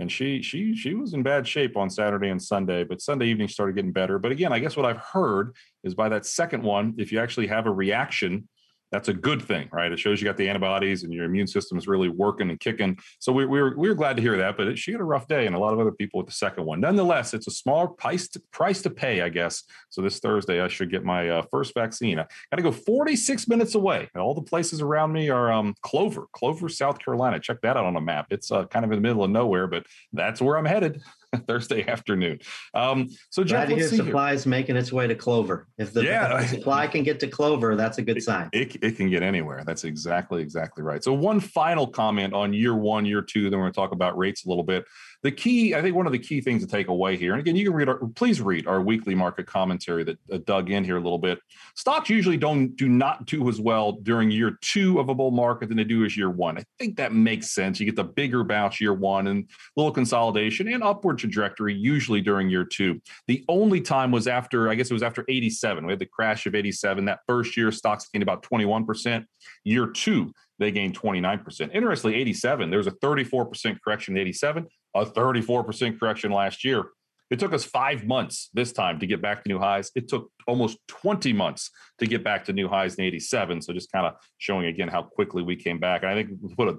and 0.00 0.10
she 0.10 0.40
she 0.40 0.74
she 0.74 0.94
was 0.94 1.12
in 1.12 1.22
bad 1.22 1.46
shape 1.46 1.76
on 1.76 1.90
Saturday 1.90 2.30
and 2.30 2.42
Sunday, 2.42 2.84
but 2.84 3.02
Sunday 3.02 3.26
evening 3.26 3.48
started 3.48 3.76
getting 3.76 3.92
better. 3.92 4.18
But 4.18 4.32
again, 4.32 4.50
I 4.50 4.58
guess 4.58 4.74
what 4.74 4.86
I've 4.86 4.96
heard 4.96 5.54
is 5.84 5.94
by 5.94 6.08
that 6.08 6.24
second 6.24 6.62
one, 6.62 6.94
if 6.96 7.12
you 7.12 7.20
actually 7.20 7.48
have 7.48 7.66
a 7.66 7.70
reaction 7.70 8.48
that's 8.92 9.08
a 9.08 9.14
good 9.14 9.40
thing, 9.42 9.68
right? 9.72 9.92
It 9.92 9.98
shows 9.98 10.20
you 10.20 10.26
got 10.26 10.36
the 10.36 10.48
antibodies 10.48 11.04
and 11.04 11.12
your 11.12 11.24
immune 11.24 11.46
system 11.46 11.78
is 11.78 11.86
really 11.86 12.08
working 12.08 12.50
and 12.50 12.58
kicking. 12.58 12.98
So 13.18 13.32
we, 13.32 13.46
we, 13.46 13.60
were, 13.60 13.74
we 13.76 13.88
were 13.88 13.94
glad 13.94 14.16
to 14.16 14.22
hear 14.22 14.36
that, 14.38 14.56
but 14.56 14.66
it, 14.66 14.78
she 14.78 14.92
had 14.92 15.00
a 15.00 15.04
rough 15.04 15.28
day 15.28 15.46
and 15.46 15.54
a 15.54 15.58
lot 15.58 15.72
of 15.72 15.78
other 15.78 15.92
people 15.92 16.18
with 16.18 16.26
the 16.26 16.32
second 16.32 16.64
one. 16.64 16.80
Nonetheless, 16.80 17.32
it's 17.32 17.46
a 17.46 17.52
small 17.52 17.88
price 17.88 18.28
to, 18.28 18.42
price 18.52 18.82
to 18.82 18.90
pay, 18.90 19.22
I 19.22 19.28
guess. 19.28 19.62
So 19.90 20.02
this 20.02 20.18
Thursday, 20.18 20.60
I 20.60 20.68
should 20.68 20.90
get 20.90 21.04
my 21.04 21.28
uh, 21.28 21.42
first 21.50 21.74
vaccine. 21.74 22.18
I 22.18 22.26
got 22.50 22.56
to 22.56 22.62
go 22.62 22.72
46 22.72 23.48
minutes 23.48 23.74
away. 23.74 24.08
All 24.16 24.34
the 24.34 24.42
places 24.42 24.80
around 24.80 25.12
me 25.12 25.30
are 25.30 25.52
um, 25.52 25.74
Clover, 25.82 26.26
Clover, 26.32 26.68
South 26.68 26.98
Carolina. 26.98 27.38
Check 27.38 27.60
that 27.62 27.76
out 27.76 27.84
on 27.84 27.96
a 27.96 28.00
map. 28.00 28.26
It's 28.30 28.50
uh, 28.50 28.66
kind 28.66 28.84
of 28.84 28.90
in 28.90 28.98
the 28.98 29.02
middle 29.02 29.22
of 29.22 29.30
nowhere, 29.30 29.66
but 29.66 29.86
that's 30.12 30.40
where 30.40 30.56
I'm 30.56 30.64
headed. 30.64 31.02
Thursday 31.46 31.86
afternoon. 31.86 32.40
Um, 32.74 33.08
so 33.30 33.44
Jeff, 33.44 33.68
Glad 33.68 33.68
to 33.68 33.74
hear 33.76 33.88
supplies 33.88 34.44
here. 34.44 34.50
making 34.50 34.76
its 34.76 34.92
way 34.92 35.06
to 35.06 35.14
Clover. 35.14 35.68
If 35.78 35.92
the, 35.92 36.04
yeah, 36.04 36.38
if 36.40 36.50
the 36.50 36.56
supply 36.56 36.86
can 36.86 37.02
get 37.02 37.20
to 37.20 37.28
Clover, 37.28 37.76
that's 37.76 37.98
a 37.98 38.02
good 38.02 38.16
it, 38.16 38.22
sign. 38.22 38.48
It, 38.52 38.76
it 38.82 38.96
can 38.96 39.10
get 39.10 39.22
anywhere. 39.22 39.62
That's 39.64 39.84
exactly 39.84 40.42
exactly 40.42 40.82
right. 40.82 41.02
So 41.02 41.12
one 41.12 41.40
final 41.40 41.86
comment 41.86 42.34
on 42.34 42.52
year 42.52 42.74
one, 42.74 43.04
year 43.04 43.22
two. 43.22 43.48
Then 43.48 43.58
we're 43.58 43.66
going 43.66 43.72
to 43.72 43.76
talk 43.80 43.92
about 43.92 44.18
rates 44.18 44.44
a 44.44 44.48
little 44.48 44.64
bit 44.64 44.84
the 45.22 45.30
key, 45.30 45.74
I 45.74 45.82
think, 45.82 45.94
one 45.94 46.06
of 46.06 46.12
the 46.12 46.18
key 46.18 46.40
things 46.40 46.62
to 46.62 46.68
take 46.68 46.88
away 46.88 47.16
here, 47.16 47.32
and 47.32 47.40
again, 47.40 47.56
you 47.56 47.66
can 47.66 47.74
read, 47.74 47.88
our, 47.88 47.98
please 48.14 48.40
read 48.40 48.66
our 48.66 48.80
weekly 48.80 49.14
market 49.14 49.46
commentary 49.46 50.02
that 50.04 50.18
uh, 50.32 50.38
dug 50.46 50.70
in 50.70 50.82
here 50.82 50.96
a 50.96 51.00
little 51.00 51.18
bit. 51.18 51.38
Stocks 51.76 52.08
usually 52.08 52.38
don't 52.38 52.74
do 52.76 52.88
not 52.88 53.26
do 53.26 53.48
as 53.48 53.60
well 53.60 53.92
during 53.92 54.30
year 54.30 54.58
two 54.62 54.98
of 54.98 55.08
a 55.08 55.14
bull 55.14 55.30
market 55.30 55.68
than 55.68 55.76
they 55.76 55.84
do 55.84 56.04
as 56.04 56.16
year 56.16 56.30
one. 56.30 56.56
I 56.56 56.64
think 56.78 56.96
that 56.96 57.12
makes 57.12 57.50
sense. 57.50 57.78
You 57.78 57.86
get 57.86 57.96
the 57.96 58.04
bigger 58.04 58.44
bounce 58.44 58.80
year 58.80 58.94
one 58.94 59.26
and 59.26 59.48
little 59.76 59.92
consolidation 59.92 60.68
and 60.68 60.82
upward 60.82 61.18
trajectory 61.18 61.74
usually 61.74 62.22
during 62.22 62.48
year 62.48 62.64
two. 62.64 63.00
The 63.26 63.44
only 63.48 63.80
time 63.80 64.10
was 64.10 64.26
after, 64.26 64.70
I 64.70 64.74
guess 64.74 64.90
it 64.90 64.94
was 64.94 65.02
after 65.02 65.24
87. 65.28 65.84
We 65.84 65.92
had 65.92 65.98
the 65.98 66.06
crash 66.06 66.46
of 66.46 66.54
87. 66.54 67.04
That 67.04 67.20
first 67.26 67.56
year, 67.56 67.70
stocks 67.72 68.08
gained 68.08 68.22
about 68.22 68.42
21%. 68.42 69.24
Year 69.64 69.86
two, 69.86 70.32
they 70.60 70.70
gained 70.70 70.98
29%. 70.98 71.74
Interestingly, 71.74 72.16
87, 72.16 72.70
there 72.70 72.78
was 72.78 72.86
a 72.86 72.92
34% 72.92 73.78
correction 73.82 74.16
in 74.16 74.20
87, 74.20 74.66
a 74.94 75.04
34% 75.04 75.98
correction 75.98 76.32
last 76.32 76.64
year. 76.64 76.86
It 77.30 77.38
took 77.38 77.52
us 77.52 77.64
five 77.64 78.04
months 78.04 78.50
this 78.54 78.72
time 78.72 78.98
to 78.98 79.06
get 79.06 79.22
back 79.22 79.44
to 79.44 79.48
new 79.48 79.58
highs. 79.60 79.92
It 79.94 80.08
took 80.08 80.32
almost 80.48 80.78
20 80.88 81.32
months 81.32 81.70
to 81.98 82.06
get 82.06 82.24
back 82.24 82.44
to 82.46 82.52
new 82.52 82.68
highs 82.68 82.96
in 82.96 83.04
87. 83.04 83.62
So 83.62 83.72
just 83.72 83.92
kind 83.92 84.06
of 84.06 84.14
showing 84.38 84.66
again 84.66 84.88
how 84.88 85.02
quickly 85.02 85.42
we 85.42 85.54
came 85.54 85.78
back. 85.78 86.02
And 86.02 86.10
I 86.10 86.14
think 86.14 86.30
we 86.42 86.54
put 86.54 86.68
a 86.68 86.78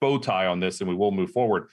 bow 0.00 0.18
tie 0.18 0.46
on 0.46 0.60
this 0.60 0.80
and 0.80 0.88
we 0.88 0.96
will 0.96 1.12
move 1.12 1.30
forward 1.30 1.68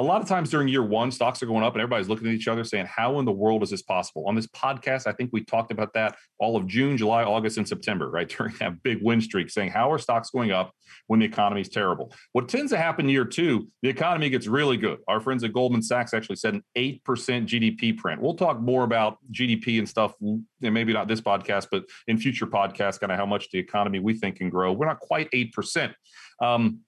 a 0.00 0.02
lot 0.02 0.22
of 0.22 0.26
times 0.26 0.48
during 0.48 0.66
year 0.66 0.82
one, 0.82 1.10
stocks 1.10 1.42
are 1.42 1.46
going 1.46 1.62
up 1.62 1.74
and 1.74 1.82
everybody's 1.82 2.08
looking 2.08 2.26
at 2.26 2.32
each 2.32 2.48
other 2.48 2.64
saying, 2.64 2.86
How 2.86 3.18
in 3.18 3.26
the 3.26 3.32
world 3.32 3.62
is 3.62 3.68
this 3.68 3.82
possible? 3.82 4.24
On 4.26 4.34
this 4.34 4.46
podcast, 4.46 5.06
I 5.06 5.12
think 5.12 5.28
we 5.30 5.44
talked 5.44 5.70
about 5.70 5.92
that 5.92 6.16
all 6.38 6.56
of 6.56 6.66
June, 6.66 6.96
July, 6.96 7.22
August, 7.22 7.58
and 7.58 7.68
September, 7.68 8.10
right? 8.10 8.26
During 8.36 8.54
that 8.60 8.82
big 8.82 9.02
win 9.02 9.20
streak, 9.20 9.50
saying, 9.50 9.70
How 9.70 9.92
are 9.92 9.98
stocks 9.98 10.30
going 10.30 10.52
up 10.52 10.72
when 11.06 11.20
the 11.20 11.26
economy 11.26 11.60
is 11.60 11.68
terrible? 11.68 12.14
What 12.32 12.48
tends 12.48 12.72
to 12.72 12.78
happen 12.78 13.10
year 13.10 13.26
two, 13.26 13.68
the 13.82 13.90
economy 13.90 14.30
gets 14.30 14.46
really 14.46 14.78
good. 14.78 15.00
Our 15.06 15.20
friends 15.20 15.44
at 15.44 15.52
Goldman 15.52 15.82
Sachs 15.82 16.14
actually 16.14 16.36
said 16.36 16.54
an 16.54 16.64
8% 16.76 17.00
GDP 17.04 17.96
print. 17.96 18.22
We'll 18.22 18.34
talk 18.34 18.58
more 18.58 18.84
about 18.84 19.18
GDP 19.30 19.78
and 19.78 19.88
stuff, 19.88 20.14
and 20.22 20.44
maybe 20.62 20.94
not 20.94 21.08
this 21.08 21.20
podcast, 21.20 21.66
but 21.70 21.84
in 22.06 22.16
future 22.16 22.46
podcasts, 22.46 22.98
kind 22.98 23.12
of 23.12 23.18
how 23.18 23.26
much 23.26 23.50
the 23.50 23.58
economy 23.58 23.98
we 23.98 24.14
think 24.14 24.36
can 24.36 24.48
grow. 24.48 24.72
We're 24.72 24.86
not 24.86 25.00
quite 25.00 25.30
8%. 25.30 25.92
Um, 26.40 26.80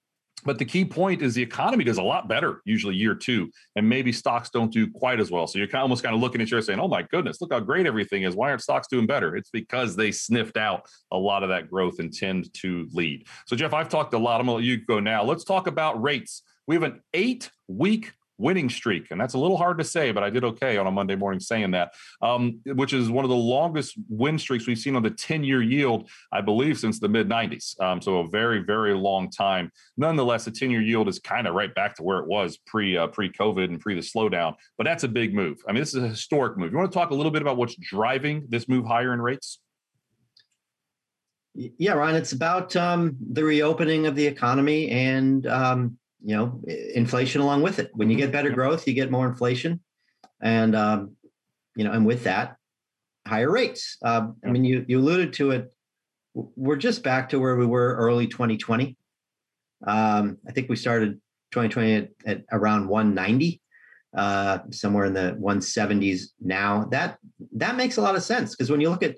but 0.45 0.59
the 0.59 0.65
key 0.65 0.85
point 0.85 1.23
is 1.23 1.35
the 1.35 1.43
economy 1.43 1.85
does 1.85 1.99
a 1.99 2.03
lot 2.03 2.29
better 2.29 2.61
usually 2.65 2.95
year 2.95 3.15
two, 3.15 3.51
and 3.77 3.89
maybe 3.89 4.13
stocks 4.13 4.51
don't 4.51 4.73
do 4.73 4.91
quite 4.91 5.21
as 5.21 5.31
well. 5.31 5.47
So 5.47 5.59
you're 5.59 5.69
kind 5.69 5.81
of 5.81 5.85
almost 5.85 6.03
kind 6.03 6.15
of 6.15 6.21
looking 6.21 6.41
at 6.41 6.51
you 6.51 6.61
saying, 6.61 6.81
"Oh 6.81 6.89
my 6.89 7.03
goodness, 7.03 7.41
look 7.41 7.53
how 7.53 7.61
great 7.61 7.87
everything 7.87 8.23
is. 8.23 8.35
Why 8.35 8.51
aren't 8.51 8.63
stocks 8.63 8.89
doing 8.89 9.07
better?" 9.07 9.37
It's 9.37 9.51
because 9.51 9.97
they 9.97 10.13
sniffed 10.13 10.57
out 10.57 10.87
a 11.11 11.19
lot 11.19 11.43
of 11.43 11.49
that 11.51 11.71
growth 11.71 11.99
and 11.99 12.13
tend 12.13 12.53
to 12.55 12.89
lead. 12.93 13.27
So 13.47 13.57
Jeff, 13.57 13.73
I've 13.73 13.89
talked 13.89 14.15
a 14.15 14.19
lot. 14.19 14.41
I'm 14.41 14.47
gonna 14.47 14.57
let 14.57 14.65
you 14.65 14.85
go 14.85 15.01
now. 15.01 15.25
Let's 15.25 15.45
talk 15.45 15.67
about 15.67 16.03
rates. 16.03 16.43
We 16.67 16.75
have 16.75 16.85
an 16.85 17.01
eight 17.15 17.51
week 17.69 18.13
winning 18.43 18.69
streak. 18.69 19.11
And 19.11 19.21
that's 19.21 19.35
a 19.35 19.39
little 19.39 19.57
hard 19.57 19.79
to 19.79 19.85
say, 19.85 20.11
but 20.11 20.23
I 20.23 20.29
did 20.29 20.45
okay 20.45 20.77
on 20.77 20.87
a 20.87 20.91
Monday 20.91 21.15
morning 21.15 21.41
saying 21.41 21.71
that, 21.71 21.95
um, 22.21 22.61
which 22.67 22.93
is 22.93 23.09
one 23.09 23.25
of 23.25 23.29
the 23.29 23.37
longest 23.37 23.95
win 24.09 24.39
streaks 24.39 24.67
we've 24.67 24.79
seen 24.79 24.97
on 24.97 25.03
the 25.03 25.11
10 25.11 25.45
year 25.45 25.63
yield, 25.63 26.11
I 26.33 26.41
believe, 26.41 26.79
since 26.79 26.99
the 26.99 27.09
mid 27.09 27.29
90s. 27.29 27.81
Um, 27.81 28.03
so 28.03 28.19
a 28.19 28.29
very, 28.29 28.59
very 28.59 28.95
long 28.95 29.31
time. 29.31 29.71
Nonetheless, 29.97 30.45
the 30.45 30.51
10 30.51 30.71
year 30.71 30.83
yield 30.83 31.09
is 31.09 31.21
kind 31.21 31.47
of 31.47 31.55
right 31.55 31.75
back 31.75 31.95
to 31.97 32.03
where 32.03 32.19
it 32.19 32.27
was 32.27 32.59
pre 32.67 32.97
uh, 32.97 33.07
pre 33.07 33.31
COVID 33.31 33.65
and 33.65 33.81
pre 33.81 33.95
the 33.95 34.01
slowdown. 34.01 34.55
But 34.77 34.85
that's 34.85 35.05
a 35.05 35.09
big 35.09 35.35
move. 35.35 35.59
I 35.69 35.73
mean, 35.73 35.81
this 35.81 35.95
is 35.95 36.03
a 36.03 36.09
historic 36.09 36.59
move. 36.59 36.73
You 36.73 36.79
want 36.79 36.91
to 36.91 36.99
talk 36.99 37.11
a 37.11 37.15
little 37.15 37.33
bit 37.33 37.43
about 37.43 37.57
what's 37.57 37.77
driving 37.77 38.45
this 38.49 38.69
move 38.69 38.85
higher 38.85 39.15
in 39.15 39.23
rates? 39.23 39.61
Yeah, 41.55 41.93
Ryan, 41.93 42.17
it's 42.17 42.33
about 42.33 42.75
um, 42.77 43.17
the 43.31 43.45
reopening 43.45 44.07
of 44.07 44.17
the 44.17 44.27
economy 44.27 44.89
and 44.89 45.47
um, 45.47 45.99
you 46.25 46.37
know 46.37 46.61
inflation 46.95 47.41
along 47.41 47.63
with 47.63 47.79
it. 47.79 47.91
When 47.95 48.11
you 48.11 48.17
get 48.17 48.33
better 48.33 48.51
growth, 48.51 48.87
you 48.87 48.95
get 48.95 49.11
more 49.11 49.27
inflation, 49.27 49.81
and 50.41 50.75
um, 50.77 51.17
you 51.77 51.85
know, 51.85 51.93
and 51.93 52.07
with 52.07 52.25
that, 52.25 52.57
higher 53.27 53.51
rates. 53.51 53.97
Uh, 54.03 54.29
I 54.45 54.51
mean, 54.51 54.65
you 54.65 54.85
you 54.89 54.99
alluded 54.99 55.33
to 55.35 55.51
it. 55.53 55.73
We're 56.35 56.77
just 56.77 57.03
back 57.03 57.31
to 57.31 57.39
where 57.39 57.57
we 57.57 57.67
were 57.67 57.95
early 57.97 58.27
2020. 58.27 58.97
Um, 59.87 60.39
I 60.49 60.53
think 60.53 60.69
we 60.71 60.77
started 60.77 61.21
2020 61.51 61.95
at, 61.95 62.09
at 62.25 62.45
around 62.53 62.89
190, 62.89 63.61
uh, 64.17 64.59
somewhere 64.71 65.05
in 65.05 65.13
the 65.13 65.37
170s 65.41 66.29
now. 66.41 66.87
That 66.91 67.19
that 67.57 67.77
makes 67.77 67.97
a 67.97 68.03
lot 68.03 68.15
of 68.15 68.23
sense 68.23 68.55
because 68.55 68.71
when 68.71 68.81
you 68.81 68.91
look 68.91 69.03
at, 69.03 69.17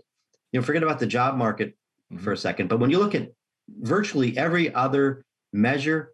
you 0.53 0.61
know, 0.61 0.62
forget 0.62 0.83
about 0.83 0.99
the 0.99 1.07
job 1.07 1.37
market 1.37 1.75
mm-hmm. 2.12 2.25
for 2.25 2.33
a 2.33 2.37
second, 2.37 2.69
but 2.69 2.81
when 2.81 2.90
you 2.90 2.99
look 2.99 3.14
at 3.14 3.29
virtually 3.69 4.37
every 4.37 4.75
other 4.75 5.25
measure 5.53 6.13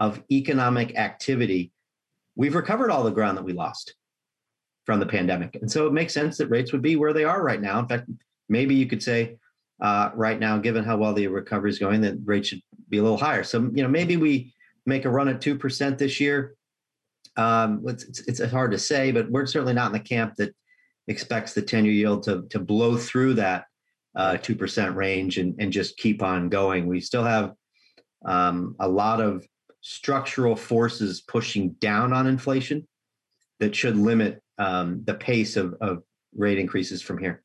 of 0.00 0.22
economic 0.30 0.96
activity, 0.96 1.72
we've 2.34 2.54
recovered 2.54 2.90
all 2.90 3.04
the 3.04 3.10
ground 3.10 3.36
that 3.36 3.44
we 3.44 3.52
lost 3.52 3.94
from 4.86 4.98
the 4.98 5.06
pandemic. 5.06 5.54
And 5.56 5.70
so 5.70 5.86
it 5.86 5.92
makes 5.92 6.14
sense 6.14 6.38
that 6.38 6.48
rates 6.48 6.72
would 6.72 6.82
be 6.82 6.96
where 6.96 7.12
they 7.12 7.24
are 7.24 7.42
right 7.42 7.60
now. 7.60 7.78
In 7.78 7.86
fact, 7.86 8.08
maybe 8.48 8.74
you 8.74 8.86
could 8.86 9.02
say 9.02 9.36
uh, 9.80 10.10
right 10.14 10.40
now, 10.40 10.58
given 10.58 10.84
how 10.84 10.96
well 10.96 11.12
the 11.12 11.26
recovery 11.26 11.70
is 11.70 11.78
going, 11.78 12.00
that 12.00 12.16
rates 12.24 12.48
should 12.48 12.62
be 12.88 12.98
a 12.98 13.02
little 13.02 13.18
higher. 13.18 13.44
So, 13.44 13.70
you 13.74 13.82
know, 13.82 13.88
maybe 13.88 14.16
we 14.16 14.54
make 14.86 15.04
a 15.04 15.10
run 15.10 15.28
at 15.28 15.40
2% 15.40 15.98
this 15.98 16.18
year. 16.18 16.54
Um, 17.36 17.82
it's, 17.86 18.20
it's, 18.20 18.50
hard 18.50 18.72
to 18.72 18.78
say, 18.78 19.12
but 19.12 19.30
we're 19.30 19.46
certainly 19.46 19.72
not 19.72 19.86
in 19.86 19.92
the 19.92 20.00
camp 20.00 20.34
that 20.36 20.54
expects 21.08 21.54
the 21.54 21.62
10 21.62 21.84
year 21.84 21.94
yield 21.94 22.22
to, 22.24 22.46
to 22.50 22.58
blow 22.58 22.96
through 22.96 23.34
that 23.34 23.66
uh, 24.16 24.32
2% 24.32 24.94
range 24.94 25.38
and, 25.38 25.54
and 25.58 25.72
just 25.72 25.96
keep 25.96 26.22
on 26.22 26.48
going. 26.48 26.86
We 26.86 27.00
still 27.00 27.24
have 27.24 27.52
um, 28.26 28.74
a 28.80 28.88
lot 28.88 29.20
of 29.20 29.46
structural 29.80 30.56
forces 30.56 31.20
pushing 31.20 31.70
down 31.80 32.12
on 32.12 32.26
inflation 32.26 32.86
that 33.58 33.74
should 33.74 33.96
limit 33.96 34.42
um, 34.58 35.02
the 35.04 35.14
pace 35.14 35.56
of, 35.56 35.74
of 35.80 36.02
rate 36.36 36.58
increases 36.58 37.02
from 37.02 37.18
here. 37.18 37.42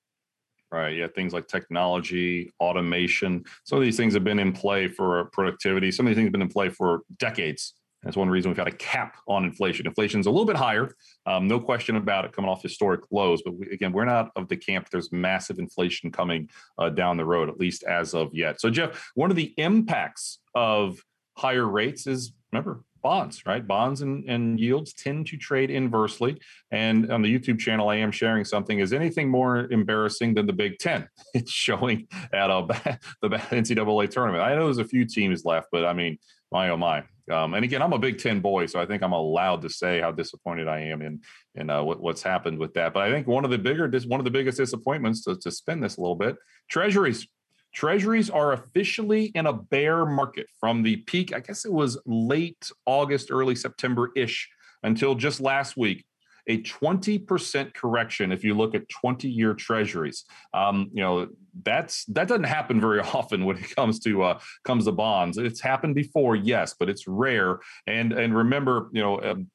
right? 0.71 0.95
Yeah, 0.95 1.08
things 1.08 1.34
like 1.34 1.48
technology, 1.48 2.52
automation. 2.60 3.43
Some 3.63 3.78
of 3.78 3.84
these 3.84 3.98
things 3.98 4.13
have 4.13 4.24
been 4.24 4.39
in 4.39 4.52
play 4.52 4.88
for 4.88 5.26
productivity. 5.32 5.91
Some 5.91 6.06
of 6.06 6.12
these 6.12 6.17
things 6.17 6.28
have 6.28 6.34
been 6.34 6.41
in 6.41 6.50
play 6.50 6.69
for 6.69 7.02
decades. 7.17 7.74
That's 8.04 8.17
one 8.17 8.30
reason 8.30 8.52
we've 8.52 8.58
had 8.58 8.67
a 8.67 8.71
cap 8.71 9.17
on 9.28 9.45
inflation. 9.45 9.88
Inflation's 9.88 10.28
a 10.28 10.30
little 10.30 10.45
bit 10.45 10.56
higher, 10.56 10.93
um, 11.26 11.48
no 11.48 11.60
question 11.60 11.95
about 11.95 12.24
it, 12.24 12.34
coming 12.34 12.50
off 12.52 12.62
historic 12.62 13.02
lows. 13.10 13.41
But 13.43 13.56
we, 13.56 13.67
again, 13.71 13.91
we're 13.91 14.06
not 14.06 14.30
of 14.36 14.48
the 14.48 14.58
camp. 14.58 14.89
There's 14.91 15.12
massive 15.12 15.58
inflation 15.58 16.12
coming 16.12 16.50
uh, 16.78 16.89
down 16.89 17.17
the 17.17 17.26
road, 17.26 17.50
at 17.50 17.60
least 17.60 17.84
as 17.84 18.13
of 18.13 18.30
yet. 18.32 18.62
So, 18.62 18.69
Jeff, 18.69 19.12
one 19.15 19.32
of 19.32 19.36
the 19.36 19.54
impacts 19.58 20.39
of 20.54 21.00
higher 21.36 21.65
rates 21.65 22.08
is 22.08 22.34
remember 22.52 22.84
bonds, 23.06 23.45
right? 23.45 23.67
Bonds 23.67 24.02
and, 24.02 24.28
and 24.28 24.60
yields 24.60 24.91
tend 24.91 25.28
to 25.28 25.38
trade 25.38 25.69
inversely. 25.69 26.41
And 26.71 27.12
on 27.12 27.21
the 27.21 27.32
YouTube 27.32 27.60
channel, 27.60 27.88
I 27.88 27.98
am 27.98 28.12
sharing 28.12 28.43
something. 28.43 28.80
Is 28.80 28.93
anything 28.93 29.30
more 29.30 29.71
embarrassing 29.71 30.34
than 30.34 30.48
the 30.48 30.54
Big 30.54 30.80
Ten? 30.80 31.08
It's 31.36 31.52
showing 31.52 32.08
at 32.34 32.50
a, 32.50 32.65
the 33.21 33.30
NCAA 33.30 34.10
tournament. 34.10 34.43
I 34.43 34.56
know 34.56 34.65
there's 34.65 34.80
a 34.80 34.86
few 34.86 35.06
teams 35.06 35.45
left, 35.45 35.67
but 35.71 35.86
I 35.86 35.93
mean, 35.93 36.17
my 36.52 36.69
oh 36.69 36.78
my. 36.78 37.04
Um, 37.32 37.54
and 37.54 37.63
again, 37.63 37.84
I'm 37.84 37.93
a 37.93 38.00
Big 38.00 38.17
Ten 38.17 38.39
boy, 38.39 38.65
so 38.65 38.80
I 38.80 38.88
think 38.88 39.04
I'm 39.04 39.13
allowed 39.13 39.62
to 39.63 39.69
say 39.69 40.00
how 40.00 40.12
disappointed 40.12 40.67
I 40.67 40.80
am 40.80 41.04
in 41.04 41.21
in 41.54 41.69
uh, 41.69 41.84
what, 41.84 42.00
what's 42.02 42.24
happened 42.24 42.58
with 42.58 42.74
that. 42.74 42.93
But 42.93 43.04
I 43.04 43.12
think 43.12 43.28
one 43.28 43.45
of 43.45 43.52
the 43.52 43.58
bigger, 43.60 43.88
one 44.08 44.19
of 44.19 44.24
the 44.24 44.32
biggest 44.32 44.58
disappointments 44.58 45.24
to, 45.26 45.36
to 45.38 45.52
spin 45.52 45.80
this 45.80 45.98
a 45.98 46.02
little 46.02 46.15
bit, 46.15 46.38
Treasuries. 46.69 47.28
Treasuries 47.75 48.29
are 48.29 48.53
officially 48.53 49.25
in 49.35 49.47
a 49.47 49.53
bear 49.53 50.05
market 50.05 50.47
from 50.61 50.81
the 50.81 50.95
peak. 50.95 51.35
I 51.35 51.41
guess 51.41 51.65
it 51.65 51.73
was 51.73 51.99
late 52.05 52.71
August, 52.85 53.29
early 53.31 53.53
September 53.53 54.11
ish 54.15 54.49
until 54.83 55.13
just 55.13 55.41
last 55.41 55.75
week. 55.75 56.05
A 56.47 56.61
20% 56.61 57.73
correction 57.73 58.31
if 58.31 58.43
you 58.45 58.53
look 58.53 58.75
at 58.75 58.88
20 58.88 59.27
year 59.27 59.53
treasuries. 59.53 60.23
Um, 60.53 60.89
you 60.93 61.03
know, 61.03 61.27
that's 61.63 62.05
that 62.05 62.27
doesn't 62.29 62.43
happen 62.45 62.79
very 62.79 62.99
often 63.13 63.43
when 63.43 63.57
it 63.57 63.75
comes 63.75 63.99
to 64.01 64.23
uh, 64.23 64.39
comes 64.63 64.85
to 64.85 64.93
bonds. 64.93 65.38
It's 65.38 65.59
happened 65.59 65.95
before, 65.95 66.35
yes, 66.38 66.75
but 66.79 66.88
it's 66.88 67.07
rare. 67.07 67.59
And 67.88 68.13
and 68.13 68.38
remember, 68.38 68.89
you 68.93 69.01
know, 69.01 69.21
um, 69.21 69.49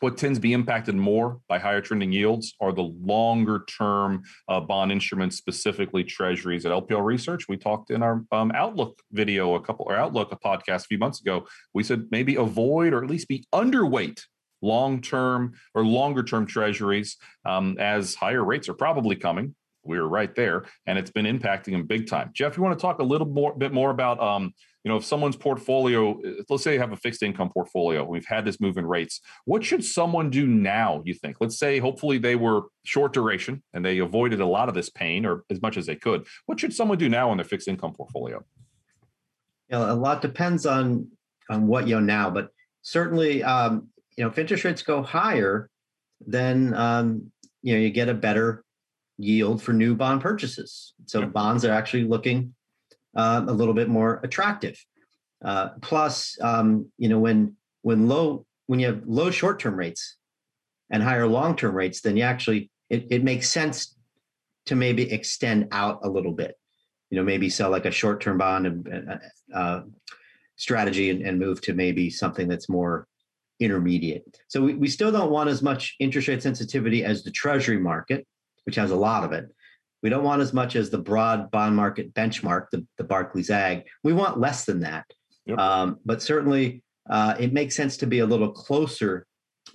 what 0.00 0.16
tends 0.16 0.38
to 0.38 0.42
be 0.42 0.52
impacted 0.52 0.94
more 0.94 1.40
by 1.48 1.58
higher 1.58 1.80
trending 1.80 2.12
yields 2.12 2.54
are 2.60 2.72
the 2.72 2.82
longer 2.82 3.64
term 3.78 4.22
uh, 4.48 4.60
bond 4.60 4.92
instruments, 4.92 5.36
specifically 5.36 6.04
treasuries. 6.04 6.66
At 6.66 6.72
LPL 6.72 7.04
Research, 7.04 7.48
we 7.48 7.56
talked 7.56 7.90
in 7.90 8.02
our 8.02 8.24
um, 8.32 8.52
Outlook 8.54 9.00
video 9.12 9.54
a 9.54 9.60
couple 9.60 9.86
or 9.88 9.96
Outlook 9.96 10.32
a 10.32 10.36
podcast 10.36 10.84
a 10.84 10.88
few 10.88 10.98
months 10.98 11.20
ago. 11.20 11.46
We 11.74 11.82
said 11.82 12.06
maybe 12.10 12.36
avoid 12.36 12.92
or 12.92 13.02
at 13.02 13.10
least 13.10 13.28
be 13.28 13.44
underweight 13.52 14.20
long 14.60 15.00
term 15.00 15.54
or 15.74 15.84
longer 15.84 16.22
term 16.22 16.46
treasuries 16.46 17.16
um, 17.44 17.76
as 17.78 18.14
higher 18.14 18.44
rates 18.44 18.68
are 18.68 18.74
probably 18.74 19.16
coming 19.16 19.54
we 19.84 19.98
were 19.98 20.08
right 20.08 20.34
there, 20.34 20.64
and 20.86 20.98
it's 20.98 21.10
been 21.10 21.26
impacting 21.26 21.72
them 21.72 21.86
big 21.86 22.06
time. 22.06 22.30
Jeff, 22.32 22.56
you 22.56 22.62
want 22.62 22.78
to 22.78 22.82
talk 22.82 23.00
a 23.00 23.04
little 23.04 23.26
more, 23.26 23.54
bit 23.54 23.72
more 23.72 23.90
about, 23.90 24.20
um, 24.20 24.54
you 24.84 24.90
know, 24.90 24.96
if 24.96 25.04
someone's 25.04 25.36
portfolio, 25.36 26.20
let's 26.48 26.64
say 26.64 26.74
you 26.74 26.80
have 26.80 26.92
a 26.92 26.96
fixed 26.96 27.22
income 27.22 27.50
portfolio, 27.50 28.04
we've 28.04 28.26
had 28.26 28.44
this 28.44 28.60
move 28.60 28.76
in 28.76 28.86
rates. 28.86 29.20
What 29.44 29.64
should 29.64 29.84
someone 29.84 30.28
do 30.28 30.46
now? 30.46 31.02
You 31.04 31.14
think? 31.14 31.36
Let's 31.40 31.56
say, 31.56 31.78
hopefully, 31.78 32.18
they 32.18 32.34
were 32.34 32.62
short 32.84 33.12
duration 33.12 33.62
and 33.72 33.84
they 33.84 33.98
avoided 33.98 34.40
a 34.40 34.46
lot 34.46 34.68
of 34.68 34.74
this 34.74 34.90
pain, 34.90 35.24
or 35.24 35.44
as 35.50 35.62
much 35.62 35.76
as 35.76 35.86
they 35.86 35.94
could. 35.94 36.26
What 36.46 36.58
should 36.58 36.74
someone 36.74 36.98
do 36.98 37.08
now 37.08 37.30
in 37.30 37.38
their 37.38 37.44
fixed 37.44 37.68
income 37.68 37.92
portfolio? 37.92 38.44
You 39.68 39.78
know, 39.78 39.92
a 39.92 39.94
lot 39.94 40.20
depends 40.20 40.66
on 40.66 41.08
on 41.48 41.68
what 41.68 41.86
you 41.86 41.94
know 41.94 42.00
now, 42.00 42.30
but 42.30 42.48
certainly, 42.82 43.42
um, 43.44 43.88
you 44.16 44.24
know, 44.24 44.30
if 44.30 44.38
interest 44.38 44.64
rates 44.64 44.82
go 44.82 45.02
higher, 45.02 45.70
then 46.26 46.74
um, 46.74 47.30
you 47.62 47.74
know 47.74 47.80
you 47.80 47.90
get 47.90 48.08
a 48.08 48.14
better 48.14 48.64
yield 49.16 49.62
for 49.62 49.72
new 49.72 49.94
bond 49.94 50.20
purchases. 50.20 50.94
So 51.06 51.20
yeah. 51.20 51.26
bonds 51.26 51.64
are 51.64 51.72
actually 51.72 52.04
looking 52.04 52.54
uh, 53.16 53.44
a 53.46 53.52
little 53.52 53.74
bit 53.74 53.88
more 53.88 54.20
attractive. 54.22 54.82
Uh, 55.44 55.70
plus, 55.80 56.36
um, 56.40 56.90
you 56.98 57.08
know, 57.08 57.18
when 57.18 57.56
when 57.82 58.08
low 58.08 58.46
when 58.66 58.80
you 58.80 58.86
have 58.86 59.02
low 59.06 59.30
short 59.30 59.58
term 59.58 59.76
rates 59.76 60.16
and 60.90 61.02
higher 61.02 61.26
long 61.26 61.56
term 61.56 61.74
rates, 61.74 62.00
then 62.00 62.16
you 62.16 62.22
actually 62.22 62.70
it, 62.90 63.06
it 63.10 63.24
makes 63.24 63.48
sense 63.48 63.96
to 64.66 64.76
maybe 64.76 65.10
extend 65.10 65.68
out 65.72 66.00
a 66.04 66.08
little 66.08 66.32
bit. 66.32 66.56
You 67.10 67.18
know, 67.18 67.24
maybe 67.24 67.50
sell 67.50 67.70
like 67.70 67.84
a 67.84 67.90
short 67.90 68.20
term 68.20 68.38
bond 68.38 68.66
and, 68.66 69.20
uh, 69.52 69.80
strategy 70.56 71.10
and, 71.10 71.22
and 71.22 71.38
move 71.38 71.60
to 71.62 71.74
maybe 71.74 72.08
something 72.08 72.46
that's 72.46 72.68
more 72.68 73.08
intermediate. 73.58 74.38
So 74.48 74.62
we, 74.62 74.74
we 74.74 74.88
still 74.88 75.10
don't 75.10 75.30
want 75.30 75.50
as 75.50 75.62
much 75.62 75.96
interest 75.98 76.28
rate 76.28 76.42
sensitivity 76.42 77.04
as 77.04 77.24
the 77.24 77.30
treasury 77.30 77.78
market 77.78 78.26
which 78.64 78.76
has 78.76 78.90
a 78.90 78.96
lot 78.96 79.24
of 79.24 79.32
it. 79.32 79.50
We 80.02 80.10
don't 80.10 80.24
want 80.24 80.42
as 80.42 80.52
much 80.52 80.76
as 80.76 80.90
the 80.90 80.98
broad 80.98 81.50
bond 81.50 81.76
market 81.76 82.12
benchmark, 82.12 82.66
the, 82.72 82.84
the 82.98 83.04
Barclays 83.04 83.50
Agg. 83.50 83.84
We 84.02 84.12
want 84.12 84.40
less 84.40 84.64
than 84.64 84.80
that. 84.80 85.06
Yep. 85.46 85.58
Um, 85.58 85.98
but 86.04 86.22
certainly, 86.22 86.82
uh, 87.08 87.34
it 87.38 87.52
makes 87.52 87.76
sense 87.76 87.96
to 87.98 88.06
be 88.06 88.20
a 88.20 88.26
little 88.26 88.50
closer 88.50 89.26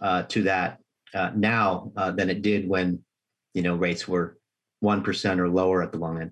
uh, 0.02 0.24
to 0.24 0.44
that 0.44 0.80
uh, 1.13 1.32
now 1.36 1.92
uh, 1.96 2.12
than 2.12 2.30
it 2.30 2.42
did 2.42 2.68
when 2.68 3.04
you 3.54 3.62
know 3.62 3.76
rates 3.76 4.08
were 4.08 4.38
one 4.80 5.04
percent 5.04 5.40
or 5.40 5.50
lower 5.50 5.82
at 5.82 5.92
the 5.92 5.98
long 5.98 6.22
end. 6.22 6.32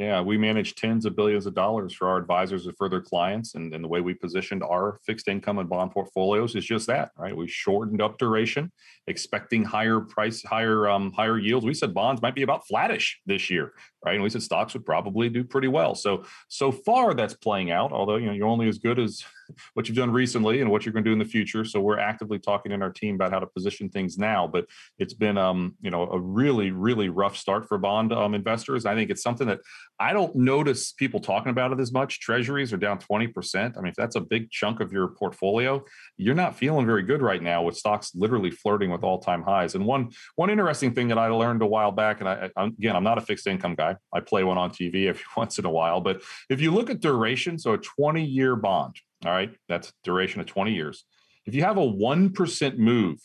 Yeah, 0.00 0.22
we 0.22 0.38
manage 0.38 0.76
tens 0.76 1.04
of 1.04 1.14
billions 1.14 1.44
of 1.44 1.52
dollars 1.52 1.92
for 1.92 2.08
our 2.08 2.16
advisors 2.16 2.64
and 2.64 2.74
further 2.78 3.02
clients. 3.02 3.54
And, 3.54 3.74
and 3.74 3.84
the 3.84 3.88
way 3.88 4.00
we 4.00 4.14
positioned 4.14 4.62
our 4.62 4.98
fixed 5.04 5.28
income 5.28 5.58
and 5.58 5.68
bond 5.68 5.90
portfolios 5.90 6.54
is 6.54 6.64
just 6.64 6.86
that, 6.86 7.10
right? 7.18 7.36
We 7.36 7.46
shortened 7.46 8.00
up 8.00 8.16
duration, 8.16 8.72
expecting 9.08 9.62
higher 9.62 10.00
price, 10.00 10.42
higher, 10.42 10.88
um, 10.88 11.12
higher 11.12 11.36
yields. 11.38 11.66
We 11.66 11.74
said 11.74 11.92
bonds 11.92 12.22
might 12.22 12.34
be 12.34 12.44
about 12.44 12.66
flattish 12.66 13.20
this 13.26 13.50
year, 13.50 13.74
right? 14.02 14.14
And 14.14 14.22
we 14.22 14.30
said 14.30 14.42
stocks 14.42 14.72
would 14.72 14.86
probably 14.86 15.28
do 15.28 15.44
pretty 15.44 15.68
well. 15.68 15.94
So, 15.94 16.24
so 16.48 16.72
far 16.72 17.12
that's 17.12 17.34
playing 17.34 17.70
out, 17.70 17.92
although, 17.92 18.16
you 18.16 18.28
know, 18.28 18.32
you're 18.32 18.46
only 18.46 18.68
as 18.68 18.78
good 18.78 18.98
as 18.98 19.22
what 19.74 19.88
you've 19.88 19.96
done 19.96 20.10
recently 20.10 20.60
and 20.60 20.70
what 20.70 20.84
you're 20.84 20.92
going 20.92 21.04
to 21.04 21.08
do 21.08 21.12
in 21.12 21.18
the 21.18 21.24
future. 21.24 21.64
So 21.64 21.80
we're 21.80 21.98
actively 21.98 22.38
talking 22.38 22.72
in 22.72 22.82
our 22.82 22.90
team 22.90 23.14
about 23.14 23.32
how 23.32 23.38
to 23.40 23.46
position 23.46 23.88
things 23.88 24.18
now. 24.18 24.46
But 24.46 24.66
it's 24.98 25.14
been, 25.14 25.38
um, 25.38 25.76
you 25.80 25.90
know, 25.90 26.08
a 26.10 26.18
really, 26.18 26.70
really 26.70 27.08
rough 27.08 27.36
start 27.36 27.66
for 27.68 27.78
bond 27.78 28.12
um, 28.12 28.34
investors. 28.34 28.86
I 28.86 28.94
think 28.94 29.10
it's 29.10 29.22
something 29.22 29.46
that 29.48 29.60
I 29.98 30.12
don't 30.12 30.34
notice 30.34 30.92
people 30.92 31.20
talking 31.20 31.50
about 31.50 31.72
it 31.72 31.80
as 31.80 31.92
much. 31.92 32.20
Treasuries 32.20 32.72
are 32.72 32.78
down 32.78 32.98
20%. 32.98 33.76
I 33.76 33.80
mean, 33.80 33.88
if 33.88 33.94
that's 33.94 34.16
a 34.16 34.20
big 34.20 34.50
chunk 34.50 34.80
of 34.80 34.92
your 34.92 35.08
portfolio, 35.08 35.84
you're 36.16 36.34
not 36.34 36.56
feeling 36.56 36.86
very 36.86 37.02
good 37.02 37.22
right 37.22 37.42
now 37.42 37.62
with 37.62 37.76
stocks 37.76 38.12
literally 38.14 38.50
flirting 38.50 38.90
with 38.90 39.02
all-time 39.02 39.42
highs. 39.42 39.74
And 39.74 39.84
one 39.84 40.10
one 40.36 40.50
interesting 40.50 40.94
thing 40.94 41.08
that 41.08 41.18
I 41.18 41.28
learned 41.28 41.62
a 41.62 41.66
while 41.66 41.92
back, 41.92 42.20
and 42.20 42.28
I, 42.28 42.50
again, 42.56 42.96
I'm 42.96 43.04
not 43.04 43.18
a 43.18 43.20
fixed 43.20 43.46
income 43.46 43.74
guy. 43.74 43.96
I 44.12 44.20
play 44.20 44.44
one 44.44 44.58
on 44.58 44.70
TV 44.70 45.06
every 45.08 45.22
once 45.36 45.58
in 45.58 45.64
a 45.64 45.70
while. 45.70 46.00
But 46.00 46.22
if 46.48 46.60
you 46.60 46.72
look 46.72 46.90
at 46.90 47.00
duration, 47.00 47.58
so 47.58 47.74
a 47.74 47.78
20-year 47.78 48.56
bond, 48.56 48.96
all 49.24 49.32
right, 49.32 49.54
that's 49.68 49.92
duration 50.04 50.40
of 50.40 50.46
20 50.46 50.72
years. 50.72 51.04
If 51.46 51.54
you 51.54 51.62
have 51.62 51.76
a 51.76 51.80
1% 51.80 52.78
move 52.78 53.18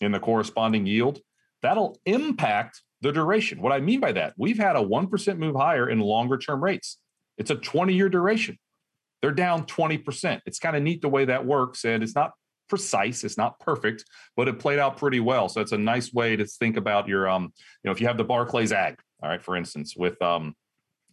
in 0.00 0.12
the 0.12 0.20
corresponding 0.20 0.86
yield, 0.86 1.20
that'll 1.62 1.98
impact 2.06 2.82
the 3.00 3.12
duration. 3.12 3.60
What 3.62 3.72
I 3.72 3.80
mean 3.80 4.00
by 4.00 4.12
that, 4.12 4.34
we've 4.36 4.58
had 4.58 4.76
a 4.76 4.80
1% 4.80 5.38
move 5.38 5.56
higher 5.56 5.88
in 5.88 5.98
longer 6.00 6.38
term 6.38 6.62
rates. 6.62 6.98
It's 7.38 7.50
a 7.50 7.56
20 7.56 7.94
year 7.94 8.08
duration. 8.08 8.58
They're 9.22 9.32
down 9.32 9.64
20%. 9.66 10.40
It's 10.46 10.58
kind 10.58 10.76
of 10.76 10.82
neat 10.82 11.02
the 11.02 11.08
way 11.08 11.24
that 11.26 11.44
works. 11.44 11.84
And 11.84 12.02
it's 12.02 12.14
not 12.14 12.32
precise, 12.68 13.24
it's 13.24 13.36
not 13.36 13.58
perfect, 13.58 14.04
but 14.36 14.48
it 14.48 14.58
played 14.58 14.78
out 14.78 14.96
pretty 14.96 15.20
well. 15.20 15.48
So 15.48 15.60
it's 15.60 15.72
a 15.72 15.78
nice 15.78 16.12
way 16.12 16.36
to 16.36 16.46
think 16.46 16.76
about 16.76 17.08
your, 17.08 17.28
um, 17.28 17.52
you 17.82 17.88
know, 17.88 17.90
if 17.90 18.00
you 18.00 18.06
have 18.06 18.16
the 18.16 18.24
Barclays 18.24 18.72
Agg, 18.72 18.96
all 19.22 19.28
right, 19.28 19.42
for 19.42 19.56
instance, 19.56 19.94
with 19.96 20.20
um, 20.22 20.54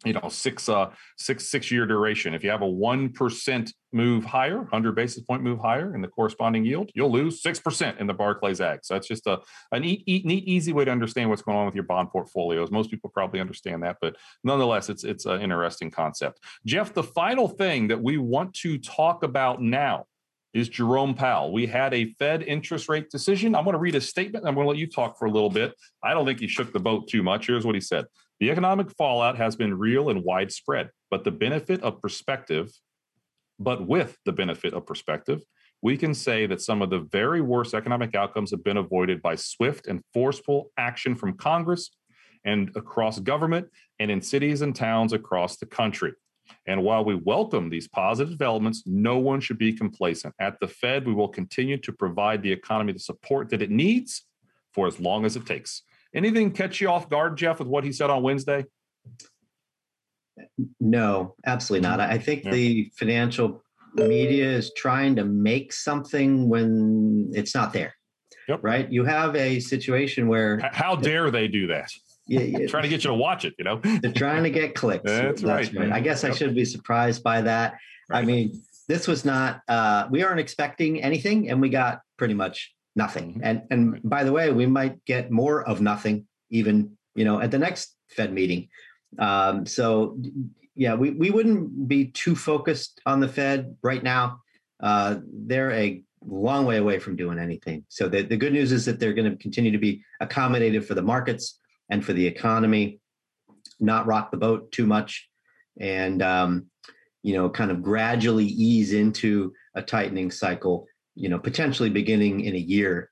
you 0.06 0.14
know 0.14 0.30
six 0.30 0.70
uh 0.70 0.90
six 1.18 1.50
six 1.50 1.72
year 1.72 1.86
duration 1.86 2.34
if 2.34 2.44
you 2.44 2.50
have 2.50 2.62
a 2.62 2.68
one 2.68 3.10
percent 3.10 3.74
move 3.94 4.24
higher 4.24 4.58
100 4.58 4.94
basis 4.94 5.24
point 5.24 5.42
move 5.42 5.60
higher 5.60 5.96
in 5.96 6.02
the 6.02 6.08
corresponding 6.08 6.64
yield 6.64 6.92
you'll 6.94 7.12
lose 7.12 7.42
six 7.42 7.60
percent 7.60 8.00
in 8.00 8.06
the 8.06 8.14
barclays 8.14 8.62
Agg 8.62 8.80
so 8.84 8.94
that's 8.94 9.08
just 9.08 9.26
a, 9.28 9.40
a 9.72 9.80
neat, 9.80 10.04
neat 10.08 10.44
easy 10.44 10.74
way 10.74 10.86
to 10.86 10.92
understand 10.92 11.30
what's 11.30 11.42
going 11.42 11.58
on 11.58 11.66
with 11.66 11.76
your 11.76 11.84
bond 11.84 12.10
portfolios 12.12 12.70
most 12.72 12.92
people 12.92 13.10
probably 13.10 13.40
understand 13.40 13.82
that 13.84 13.98
but 14.02 14.16
nonetheless 14.44 14.90
it's 14.90 15.04
it's 15.04 15.26
an 15.26 15.42
interesting 15.42 15.90
concept 15.90 16.40
jeff 16.66 16.94
the 16.94 17.04
final 17.04 17.48
thing 17.48 17.88
that 17.88 18.02
we 18.02 18.18
want 18.18 18.54
to 18.54 18.78
talk 18.78 19.24
about 19.24 19.62
now 19.62 20.06
is 20.54 20.70
Jerome 20.70 21.14
Powell. 21.14 21.52
We 21.52 21.68
had 21.68 21.94
a 21.94 22.14
Fed 22.14 22.42
interest 22.42 22.90
rate 22.90 23.12
decision. 23.12 23.54
I'm 23.54 23.64
going 23.64 23.74
to 23.74 23.80
read 23.80 23.96
a 23.96 24.02
statement. 24.02 24.46
I'm 24.48 24.56
going 24.56 24.66
to 24.66 24.70
let 24.70 24.80
you 24.80 24.88
talk 24.88 25.20
for 25.20 25.26
a 25.26 25.32
little 25.32 25.52
bit. 25.52 25.74
I 26.04 26.14
don't 26.14 26.26
think 26.26 26.40
he 26.40 26.48
shook 26.48 26.74
the 26.74 26.80
boat 26.80 27.08
too 27.08 27.22
much. 27.22 27.48
Here's 27.48 27.66
what 27.66 27.76
he 27.76 27.82
said 27.82 28.06
the 28.40 28.52
economic 28.52 28.92
fallout 28.92 29.38
has 29.38 29.56
been 29.56 29.78
real 29.78 30.10
and 30.10 30.24
widespread, 30.24 30.90
but 31.10 31.24
the 31.24 31.32
benefit 31.32 31.82
of 31.82 32.02
perspective, 32.02 32.72
but 33.60 33.88
with 33.88 34.18
the 34.26 34.32
benefit 34.32 34.74
of 34.74 34.86
perspective, 34.86 35.42
we 35.82 35.98
can 35.98 36.14
say 36.14 36.46
that 36.48 36.62
some 36.62 36.82
of 36.82 36.90
the 36.90 37.08
very 37.12 37.42
worst 37.42 37.74
economic 37.74 38.16
outcomes 38.16 38.52
have 38.52 38.64
been 38.64 38.78
avoided 38.78 39.22
by 39.22 39.36
swift 39.36 39.88
and 39.88 40.02
forceful 40.14 40.72
action 40.78 41.16
from 41.16 41.38
Congress 41.38 41.92
and 42.46 42.72
across 42.76 43.20
government 43.20 43.68
and 44.00 44.10
in 44.10 44.22
cities 44.22 44.62
and 44.62 44.76
towns 44.76 45.14
across 45.14 45.58
the 45.58 45.66
country. 45.66 46.14
And 46.66 46.84
while 46.84 47.04
we 47.04 47.16
welcome 47.16 47.70
these 47.70 47.88
positive 47.88 48.32
developments, 48.32 48.84
no 48.86 49.18
one 49.18 49.42
should 49.42 49.58
be 49.58 49.74
complacent. 49.74 50.34
At 50.40 50.60
the 50.62 50.68
Fed, 50.68 51.06
we 51.06 51.14
will 51.14 51.28
continue 51.28 51.78
to 51.78 51.92
provide 51.92 52.42
the 52.42 52.52
economy 52.52 52.94
the 52.94 53.00
support 53.00 53.50
that 53.50 53.62
it 53.62 53.70
needs 53.70 54.24
for 54.74 54.88
as 54.88 55.00
long 55.00 55.26
as 55.26 55.36
it 55.36 55.46
takes. 55.46 55.84
Anything 56.16 56.52
catch 56.52 56.82
you 56.82 56.90
off 56.90 57.10
guard, 57.10 57.38
Jeff, 57.38 57.60
with 57.60 57.68
what 57.68 57.84
he 57.84 57.92
said 57.92 58.10
on 58.10 58.24
Wednesday? 58.24 58.66
No, 60.80 61.36
absolutely 61.46 61.88
not. 61.88 62.00
I 62.00 62.18
think 62.18 62.46
yeah. 62.46 62.52
the 62.52 62.92
financial 62.96 63.64
media 63.96 64.52
is 64.52 64.72
trying 64.76 65.16
to 65.16 65.24
make 65.24 65.74
something 65.74 66.50
when 66.50 67.32
it's 67.34 67.56
not 67.56 67.74
there. 67.74 67.96
Yep. 68.48 68.60
Right? 68.64 68.92
You 68.92 69.04
have 69.04 69.36
a 69.36 69.60
situation 69.60 70.28
where 70.28 70.60
how 70.72 70.96
dare 70.96 71.30
they 71.32 71.48
do 71.48 71.68
that? 71.68 71.92
Yeah, 72.28 72.42
yeah. 72.42 72.68
trying 72.70 72.84
to 72.84 72.90
get 72.90 73.04
you 73.04 73.10
to 73.10 73.14
watch 73.14 73.46
it, 73.46 73.56
you 73.58 73.66
know. 73.66 73.82
They're 74.02 74.14
trying 74.14 74.44
to 74.44 74.50
get 74.50 74.76
clicks. 74.76 75.04
That's, 75.06 75.42
That's 75.42 75.74
right. 75.74 75.82
right. 75.82 75.92
I 75.92 76.00
guess 76.00 76.24
yep. 76.24 76.32
I 76.32 76.36
should 76.36 76.56
be 76.56 76.66
surprised 76.66 77.24
by 77.24 77.42
that. 77.42 77.76
Right. 78.10 78.20
I 78.20 78.26
mean, 78.26 78.62
this 78.88 79.08
was 79.08 79.26
not 79.26 79.62
uh 79.68 80.08
we 80.10 80.24
aren't 80.24 80.40
expecting 80.40 81.04
anything 81.04 81.50
and 81.50 81.60
we 81.60 81.70
got 81.70 82.00
pretty 82.18 82.34
much 82.34 82.74
nothing. 82.98 83.36
Mm-hmm. 83.36 83.44
And 83.44 83.62
and 83.72 84.02
by 84.04 84.24
the 84.24 84.34
way, 84.34 84.52
we 84.52 84.66
might 84.66 85.06
get 85.06 85.32
more 85.32 85.64
of 85.64 85.80
nothing 85.80 86.26
even, 86.50 86.98
you 87.16 87.24
know, 87.24 87.40
at 87.40 87.52
the 87.52 87.60
next 87.60 87.96
Fed 88.10 88.34
meeting. 88.34 88.68
Um, 89.20 89.66
so 89.66 90.18
yeah, 90.76 90.94
we, 90.94 91.12
we 91.12 91.32
wouldn't 91.32 91.88
be 91.88 92.06
too 92.06 92.36
focused 92.36 93.02
on 93.06 93.20
the 93.20 93.28
Fed 93.28 93.76
right 93.82 94.04
now. 94.04 94.42
Uh, 94.82 95.18
they're 95.34 95.72
a 95.72 96.04
long 96.26 96.66
way 96.66 96.78
away 96.78 97.00
from 97.00 97.16
doing 97.16 97.40
anything. 97.40 97.84
So 97.88 98.08
the, 98.08 98.22
the 98.22 98.38
good 98.38 98.54
news 98.54 98.72
is 98.72 98.86
that 98.86 99.00
they're 99.00 99.14
going 99.14 99.32
to 99.32 99.38
continue 99.38 99.72
to 99.72 99.78
be 99.80 100.04
accommodative 100.22 100.86
for 100.86 100.94
the 100.94 101.02
markets 101.02 101.60
and 101.90 102.06
for 102.06 102.14
the 102.14 102.28
economy, 102.28 103.00
not 103.80 104.06
rock 104.06 104.30
the 104.30 104.38
boat 104.38 104.72
too 104.72 104.86
much, 104.86 105.28
and 105.80 106.22
um, 106.22 106.68
you 107.24 107.34
know, 107.34 107.50
kind 107.50 107.72
of 107.72 107.82
gradually 107.82 108.46
ease 108.46 108.94
into 108.94 109.54
a 109.76 109.82
tightening 109.82 110.32
cycle. 110.32 110.86
You 111.18 111.30
know, 111.30 111.40
potentially 111.40 111.90
beginning 111.90 112.42
in 112.42 112.56
a 112.56 112.60
year. 112.60 113.12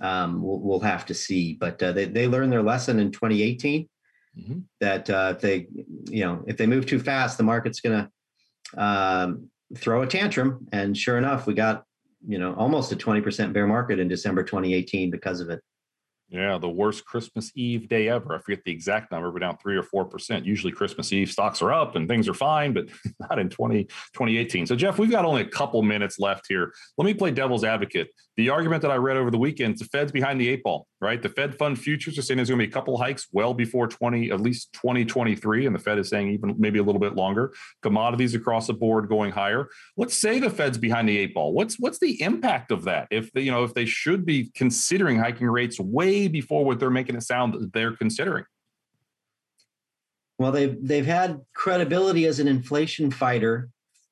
Um, 0.00 0.42
we'll, 0.42 0.58
we'll, 0.58 0.80
have 0.80 1.04
to 1.06 1.14
see, 1.14 1.52
but 1.52 1.82
uh, 1.82 1.92
they 1.92 2.06
they 2.06 2.26
learned 2.26 2.50
their 2.50 2.62
lesson 2.62 2.98
in 2.98 3.12
2018 3.12 3.86
mm-hmm. 4.38 4.58
that 4.80 5.10
uh, 5.10 5.34
if 5.36 5.42
they, 5.42 5.66
you 6.08 6.24
know, 6.24 6.42
if 6.46 6.56
they 6.56 6.66
move 6.66 6.86
too 6.86 6.98
fast, 6.98 7.36
the 7.36 7.44
market's 7.44 7.80
going 7.80 8.08
to 8.08 8.82
um, 8.82 9.50
throw 9.76 10.02
a 10.02 10.06
tantrum. 10.06 10.66
And 10.72 10.96
sure 10.96 11.18
enough, 11.18 11.46
we 11.46 11.52
got, 11.52 11.84
you 12.26 12.38
know, 12.38 12.54
almost 12.54 12.90
a 12.92 12.96
20% 12.96 13.52
bear 13.52 13.66
market 13.66 13.98
in 13.98 14.08
December 14.08 14.42
2018 14.42 15.10
because 15.10 15.40
of 15.40 15.50
it. 15.50 15.60
Yeah, 16.32 16.56
the 16.56 16.68
worst 16.68 17.04
Christmas 17.04 17.52
Eve 17.54 17.88
day 17.88 18.08
ever. 18.08 18.34
I 18.34 18.38
forget 18.38 18.64
the 18.64 18.72
exact 18.72 19.12
number, 19.12 19.30
but 19.30 19.40
down 19.40 19.58
three 19.58 19.76
or 19.76 19.82
four 19.82 20.06
percent. 20.06 20.46
Usually 20.46 20.72
Christmas 20.72 21.12
Eve 21.12 21.30
stocks 21.30 21.60
are 21.60 21.70
up 21.70 21.94
and 21.94 22.08
things 22.08 22.26
are 22.26 22.32
fine, 22.32 22.72
but 22.72 22.86
not 23.20 23.38
in 23.38 23.50
20, 23.50 23.84
2018. 23.84 24.66
So, 24.66 24.74
Jeff, 24.74 24.98
we've 24.98 25.10
got 25.10 25.26
only 25.26 25.42
a 25.42 25.46
couple 25.46 25.82
minutes 25.82 26.18
left 26.18 26.46
here. 26.48 26.72
Let 26.96 27.04
me 27.04 27.12
play 27.12 27.32
devil's 27.32 27.64
advocate. 27.64 28.08
The 28.38 28.48
argument 28.48 28.80
that 28.80 28.90
I 28.90 28.96
read 28.96 29.18
over 29.18 29.30
the 29.30 29.36
weekend, 29.36 29.76
the 29.76 29.84
Fed's 29.84 30.10
behind 30.10 30.40
the 30.40 30.48
eight 30.48 30.62
ball, 30.62 30.86
right? 31.02 31.20
The 31.20 31.28
Fed 31.28 31.58
fund 31.58 31.78
futures 31.78 32.16
are 32.16 32.22
saying 32.22 32.36
there's 32.36 32.48
going 32.48 32.60
to 32.60 32.66
be 32.66 32.70
a 32.70 32.72
couple 32.72 32.96
hikes 32.96 33.26
well 33.32 33.52
before 33.52 33.88
20, 33.88 34.30
at 34.30 34.40
least 34.40 34.72
2023. 34.74 35.66
And 35.66 35.74
the 35.74 35.78
Fed 35.80 35.98
is 35.98 36.08
saying 36.08 36.30
even 36.30 36.54
maybe 36.56 36.78
a 36.78 36.82
little 36.82 37.00
bit 37.00 37.16
longer. 37.16 37.52
Commodities 37.82 38.34
across 38.34 38.68
the 38.68 38.72
board 38.72 39.08
going 39.08 39.32
higher. 39.32 39.68
Let's 39.96 40.16
say 40.16 40.38
the 40.38 40.48
Fed's 40.48 40.78
behind 40.78 41.08
the 41.08 41.18
eight 41.18 41.34
ball. 41.34 41.52
What's 41.52 41.78
what's 41.78 41.98
the 41.98 42.22
impact 42.22 42.70
of 42.70 42.84
that? 42.84 43.08
If 43.10 43.32
they, 43.32 43.42
you 43.42 43.50
know, 43.50 43.64
if 43.64 43.74
they 43.74 43.84
should 43.84 44.24
be 44.24 44.50
considering 44.54 45.18
hiking 45.18 45.48
rates 45.48 45.80
way 45.80 46.28
before 46.28 46.64
what 46.64 46.78
they're 46.78 46.90
making 46.90 47.16
it 47.16 47.22
sound 47.22 47.54
that 47.54 47.72
they're 47.72 47.96
considering. 47.96 48.44
Well, 50.38 50.52
they've 50.52 50.76
they've 50.80 51.06
had 51.06 51.40
credibility 51.52 52.26
as 52.26 52.38
an 52.38 52.46
inflation 52.46 53.10
fighter 53.10 53.70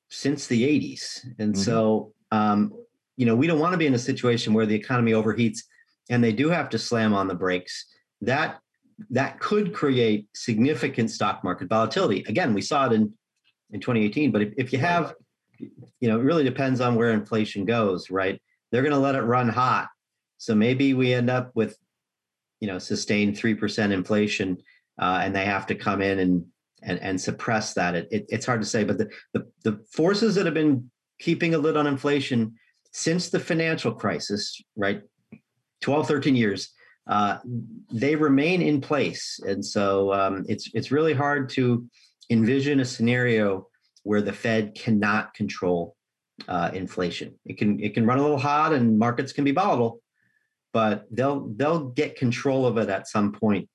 since 0.09 0.47
the 0.47 0.63
80s. 0.63 1.25
And 1.39 1.53
mm-hmm. 1.53 1.61
so 1.61 2.13
um, 2.31 2.73
you 3.17 3.25
know, 3.25 3.35
we 3.35 3.47
don't 3.47 3.59
want 3.59 3.73
to 3.73 3.77
be 3.77 3.85
in 3.85 3.93
a 3.93 3.99
situation 3.99 4.53
where 4.53 4.65
the 4.65 4.75
economy 4.75 5.11
overheats 5.11 5.59
and 6.11 6.23
they 6.23 6.33
do 6.33 6.49
have 6.49 6.69
to 6.69 6.77
slam 6.77 7.13
on 7.13 7.27
the 7.27 7.33
brakes. 7.33 7.85
That 8.21 8.59
that 9.09 9.39
could 9.39 9.73
create 9.73 10.27
significant 10.35 11.09
stock 11.09 11.43
market 11.43 11.69
volatility. 11.69 12.23
Again, 12.27 12.53
we 12.53 12.61
saw 12.61 12.85
it 12.85 12.93
in 12.93 13.11
in 13.71 13.79
2018. 13.79 14.31
But 14.31 14.43
if, 14.43 14.53
if 14.57 14.73
you 14.73 14.79
have, 14.79 15.15
you 15.57 16.09
know, 16.09 16.19
it 16.19 16.23
really 16.23 16.43
depends 16.43 16.81
on 16.81 16.95
where 16.95 17.11
inflation 17.11 17.65
goes, 17.65 18.11
right? 18.11 18.39
They're 18.71 18.81
going 18.81 18.93
to 18.93 18.99
let 18.99 19.15
it 19.15 19.21
run 19.21 19.49
hot. 19.49 19.87
So 20.37 20.53
maybe 20.53 20.93
we 20.93 21.13
end 21.13 21.29
up 21.29 21.51
with, 21.55 21.77
you 22.59 22.67
know, 22.67 22.77
sustained 22.77 23.37
three 23.37 23.55
percent 23.55 23.93
inflation, 23.93 24.57
uh, 25.01 25.21
and 25.23 25.35
they 25.35 25.45
have 25.45 25.65
to 25.67 25.75
come 25.75 26.01
in 26.01 26.19
and 26.19 26.45
and 26.83 26.99
and 26.99 27.19
suppress 27.19 27.73
that. 27.75 27.95
It, 27.95 28.07
it, 28.11 28.25
it's 28.29 28.45
hard 28.45 28.61
to 28.61 28.67
say, 28.67 28.83
but 28.83 28.97
the, 28.97 29.09
the 29.33 29.47
the 29.63 29.79
forces 29.91 30.35
that 30.35 30.45
have 30.45 30.53
been 30.53 30.91
keeping 31.19 31.53
a 31.53 31.57
lid 31.57 31.77
on 31.77 31.87
inflation 31.87 32.55
since 32.91 33.29
the 33.29 33.39
financial 33.39 33.93
crisis, 33.93 34.61
right? 34.75 35.03
12, 35.81 36.07
13 36.07 36.35
years, 36.35 36.69
uh, 37.07 37.39
they 37.91 38.15
remain 38.15 38.61
in 38.61 38.81
place. 38.81 39.39
And 39.45 39.65
so 39.65 40.13
um, 40.13 40.45
it's, 40.47 40.69
it's 40.73 40.91
really 40.91 41.13
hard 41.13 41.49
to 41.49 41.85
envision 42.29 42.79
a 42.79 42.85
scenario 42.85 43.67
where 44.03 44.21
the 44.21 44.33
Fed 44.33 44.75
cannot 44.75 45.33
control 45.33 45.95
uh, 46.47 46.71
inflation. 46.73 47.35
It 47.45 47.57
can, 47.57 47.79
it 47.79 47.93
can 47.93 48.05
run 48.05 48.17
a 48.17 48.21
little 48.21 48.37
hot 48.37 48.73
and 48.73 48.97
markets 48.97 49.33
can 49.33 49.43
be 49.43 49.51
volatile, 49.51 50.01
but 50.73 51.05
they'll, 51.11 51.47
they'll 51.55 51.89
get 51.89 52.15
control 52.15 52.65
of 52.65 52.77
it 52.77 52.89
at 52.89 53.07
some 53.07 53.33
point. 53.33 53.67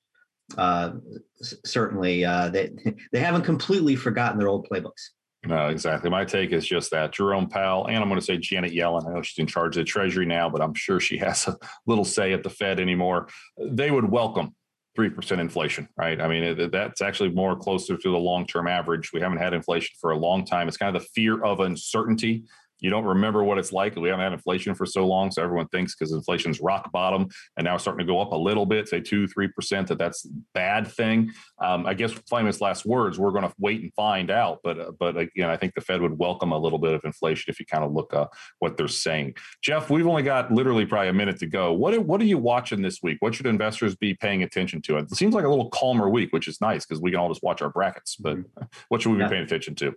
Uh, 0.57 0.93
certainly, 1.41 2.25
uh, 2.25 2.49
they, 2.49 2.71
they 3.13 3.19
haven't 3.19 3.43
completely 3.43 3.97
forgotten 3.97 4.39
their 4.39 4.49
old 4.49 4.69
playbooks. 4.69 5.11
No, 5.47 5.69
exactly. 5.69 6.11
My 6.11 6.25
take 6.25 6.53
is 6.53 6.67
just 6.67 6.91
that 6.91 7.13
Jerome 7.13 7.49
Powell, 7.49 7.87
and 7.87 7.99
I'm 7.99 8.09
going 8.09 8.21
to 8.21 8.25
say 8.25 8.37
Janet 8.37 8.73
Yellen. 8.73 9.09
I 9.09 9.15
know 9.15 9.23
she's 9.23 9.39
in 9.39 9.47
charge 9.47 9.77
of 9.77 9.83
the 9.83 9.85
Treasury 9.85 10.27
now, 10.27 10.49
but 10.49 10.61
I'm 10.61 10.75
sure 10.75 10.99
she 10.99 11.17
has 11.19 11.47
a 11.47 11.57
little 11.87 12.05
say 12.05 12.33
at 12.33 12.43
the 12.43 12.51
Fed 12.51 12.81
anymore. 12.81 13.29
They 13.59 13.91
would 13.91 14.11
welcome 14.11 14.55
3% 14.99 15.39
inflation, 15.39 15.89
right? 15.97 16.21
I 16.21 16.27
mean, 16.27 16.71
that's 16.71 17.03
actually 17.03 17.31
more 17.31 17.55
closer 17.57 17.97
to 17.97 18.11
the 18.11 18.19
long 18.19 18.47
term 18.47 18.67
average. 18.67 19.13
We 19.13 19.21
haven't 19.21 19.39
had 19.39 19.53
inflation 19.53 19.95
for 20.01 20.11
a 20.11 20.19
long 20.19 20.45
time. 20.45 20.69
It's 20.69 20.77
kind 20.77 20.95
of 20.95 21.03
the 21.03 21.09
fear 21.15 21.45
of 21.45 21.61
uncertainty 21.61 22.45
you 22.81 22.91
don't 22.91 23.05
remember 23.05 23.45
what 23.45 23.59
it's 23.59 23.73
like. 23.73 23.97
We 23.97 24.09
haven't 24.09 24.25
had 24.25 24.33
inflation 24.33 24.75
for 24.75 24.87
so 24.87 25.07
long, 25.07 25.31
so 25.31 25.43
everyone 25.43 25.69
thinks 25.69 25.95
because 25.95 26.13
inflation's 26.13 26.61
rock 26.61 26.91
bottom 26.93 27.29
and 27.57 27.65
now 27.65 27.75
it's 27.75 27.85
starting 27.85 28.07
to 28.07 28.13
go 28.13 28.21
up 28.21 28.33
a 28.33 28.37
little 28.37 28.67
bit, 28.67 28.89
say 28.89 29.01
two, 29.01 29.27
three 29.27 29.49
percent, 29.49 29.89
that 29.89 29.99
that's 29.99 30.27
bad 30.55 30.87
thing. 30.87 31.33
Um, 31.63 31.87
I 31.87 31.95
guess 31.95 32.13
famous 32.29 32.61
last 32.61 32.85
words. 32.85 33.19
We're 33.19 33.31
going 33.31 33.45
to 33.45 33.55
wait 33.59 33.83
and 33.83 33.93
find 33.95 34.31
out. 34.31 34.61
But 34.63 34.79
uh, 34.79 34.93
but 34.99 35.17
again, 35.17 35.51
I 35.51 35.57
think 35.57 35.75
the 35.75 35.81
Fed 35.81 36.01
would 36.03 36.19
welcome 36.19 36.53
a 36.53 36.59
little 36.59 36.79
bit 36.79 36.93
of 36.93 37.05
inflation 37.05 37.51
if 37.51 37.59
you 37.61 37.67
kind 37.67 37.85
of 37.85 37.93
look 37.93 38.13
uh, 38.15 38.27
what 38.59 38.77
they're 38.77 38.89
saying. 38.89 39.35
Jeff, 39.63 39.91
we've 39.91 40.07
only 40.07 40.23
got 40.23 40.53
literally 40.53 40.87
probably 40.87 41.09
a 41.09 41.13
minute 41.13 41.39
to 41.39 41.47
go. 41.47 41.73
What 41.73 41.95
are, 41.95 42.01
what 42.01 42.21
are 42.21 42.25
you 42.25 42.39
watching 42.39 42.83
this 42.83 43.01
week? 43.03 43.19
What 43.21 43.35
should 43.35 43.47
investors 43.47 43.97
be 43.97 44.15
paying 44.15 44.43
attention 44.43 44.83
to? 44.83 44.99
It 44.99 45.15
seems 45.15 45.35
like 45.35 45.45
a 45.45 45.49
little 45.49 45.71
calmer 45.71 46.09
week, 46.09 46.33
which 46.33 46.49
is 46.49 46.61
nice 46.61 46.85
because 46.85 47.01
we 47.01 47.11
can 47.11 47.21
all 47.21 47.29
just 47.29 47.43
watch 47.43 47.63
our 47.63 47.71
brackets. 47.71 48.17
But 48.17 48.39
mm-hmm. 48.39 48.65
what 48.89 49.03
should 49.03 49.13
we 49.13 49.19
yeah. 49.19 49.29
be 49.29 49.31
paying 49.31 49.45
attention 49.45 49.75
to? 49.77 49.95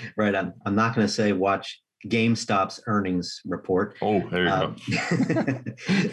right. 0.16 0.34
I'm, 0.34 0.54
I'm 0.66 0.74
not 0.74 0.94
going 0.94 1.06
to 1.06 1.12
say 1.12 1.32
watch 1.32 1.80
GameStop's 2.08 2.80
earnings 2.86 3.40
report. 3.44 3.96
Oh, 4.02 4.20
there 4.30 4.44
you 4.44 4.50
um, 4.50 4.76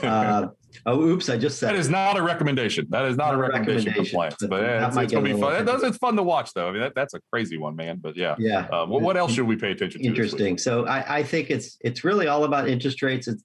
go. 0.02 0.08
uh, 0.08 0.48
oh, 0.86 1.02
oops! 1.02 1.30
I 1.30 1.38
just 1.38 1.60
said 1.60 1.70
that 1.70 1.80
is 1.80 1.90
not 1.90 2.18
a 2.18 2.22
recommendation. 2.22 2.86
That 2.90 3.06
is 3.06 3.18
not, 3.18 3.28
not 3.28 3.36
a 3.36 3.38
recommendation, 3.38 3.88
recommendation 3.88 4.04
compliance. 4.04 4.36
But 4.48 4.64
it's, 4.64 4.98
it's 4.98 5.14
gonna 5.14 5.34
be 5.34 5.40
fun. 5.40 5.56
It 5.56 5.66
does, 5.66 5.82
it's 5.84 5.98
fun 5.98 6.16
to 6.18 6.24
watch, 6.24 6.54
though. 6.54 6.68
I 6.68 6.72
mean, 6.72 6.82
that, 6.82 6.94
that's 6.96 7.16
a 7.16 7.20
crazy 7.32 7.58
one, 7.58 7.76
man. 7.76 7.98
But 7.98 8.16
yeah, 8.16 8.36
yeah. 8.38 8.68
Uh, 8.72 8.86
well, 8.88 9.00
what 9.00 9.18
else 9.18 9.34
should 9.34 9.48
we 9.48 9.56
pay 9.56 9.72
attention 9.72 10.02
to? 10.02 10.08
Interesting. 10.08 10.58
So 10.58 10.86
I, 10.86 11.18
I 11.18 11.24
think 11.24 11.50
it's 11.50 11.78
it's 11.82 12.04
really 12.04 12.28
all 12.28 12.44
about 12.44 12.70
interest 12.70 13.02
rates. 13.02 13.28
It's 13.28 13.44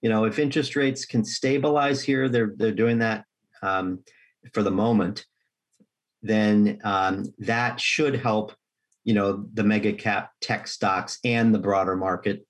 you 0.00 0.08
know 0.08 0.24
if 0.24 0.38
interest 0.38 0.76
rates 0.76 1.04
can 1.04 1.24
stabilize 1.24 2.02
here, 2.02 2.28
they're 2.28 2.54
they're 2.56 2.72
doing 2.72 2.98
that 3.00 3.24
um, 3.62 4.00
for 4.54 4.62
the 4.62 4.70
moment. 4.70 5.26
Then 6.22 6.80
um, 6.84 7.24
that 7.38 7.78
should 7.80 8.16
help 8.16 8.54
you 9.06 9.14
know 9.14 9.46
the 9.54 9.62
mega 9.62 9.92
cap 9.92 10.32
tech 10.40 10.66
stocks 10.66 11.18
and 11.24 11.54
the 11.54 11.58
broader 11.58 11.96
market 11.96 12.44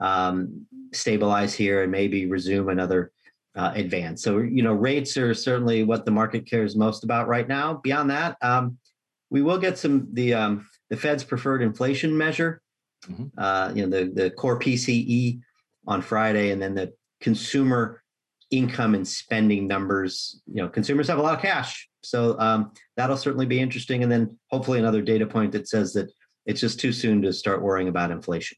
um, 0.00 0.66
stabilize 0.92 1.52
here 1.52 1.82
and 1.82 1.90
maybe 1.90 2.26
resume 2.26 2.68
another 2.68 3.12
uh, 3.56 3.72
advance. 3.74 4.22
So 4.22 4.38
you 4.38 4.62
know 4.62 4.72
rates 4.72 5.16
are 5.16 5.34
certainly 5.34 5.82
what 5.82 6.04
the 6.04 6.12
market 6.12 6.48
cares 6.48 6.76
most 6.76 7.02
about 7.02 7.26
right 7.26 7.48
now. 7.48 7.74
Beyond 7.82 8.10
that, 8.10 8.36
um, 8.40 8.78
we 9.30 9.42
will 9.42 9.58
get 9.58 9.78
some 9.78 10.08
the 10.12 10.32
um, 10.32 10.68
the 10.90 10.96
Fed's 10.96 11.24
preferred 11.24 11.60
inflation 11.60 12.16
measure. 12.16 12.62
Mm-hmm. 13.08 13.26
Uh, 13.36 13.72
you 13.74 13.86
know 13.86 13.98
the 13.98 14.10
the 14.12 14.30
core 14.30 14.60
PCE 14.60 15.40
on 15.88 16.02
Friday, 16.02 16.52
and 16.52 16.62
then 16.62 16.74
the 16.74 16.92
consumer 17.20 18.00
income 18.52 18.94
and 18.94 19.06
spending 19.06 19.66
numbers. 19.66 20.40
You 20.46 20.62
know, 20.62 20.68
consumers 20.68 21.08
have 21.08 21.18
a 21.18 21.22
lot 21.22 21.34
of 21.34 21.42
cash, 21.42 21.88
so 22.06 22.38
um, 22.38 22.72
that'll 22.96 23.16
certainly 23.16 23.46
be 23.46 23.60
interesting. 23.60 24.02
And 24.02 24.10
then 24.10 24.38
hopefully 24.50 24.78
another 24.78 25.02
data 25.02 25.26
point 25.26 25.52
that 25.52 25.68
says 25.68 25.92
that 25.94 26.10
it's 26.46 26.60
just 26.60 26.78
too 26.78 26.92
soon 26.92 27.20
to 27.22 27.32
start 27.32 27.62
worrying 27.62 27.88
about 27.88 28.10
inflation. 28.10 28.56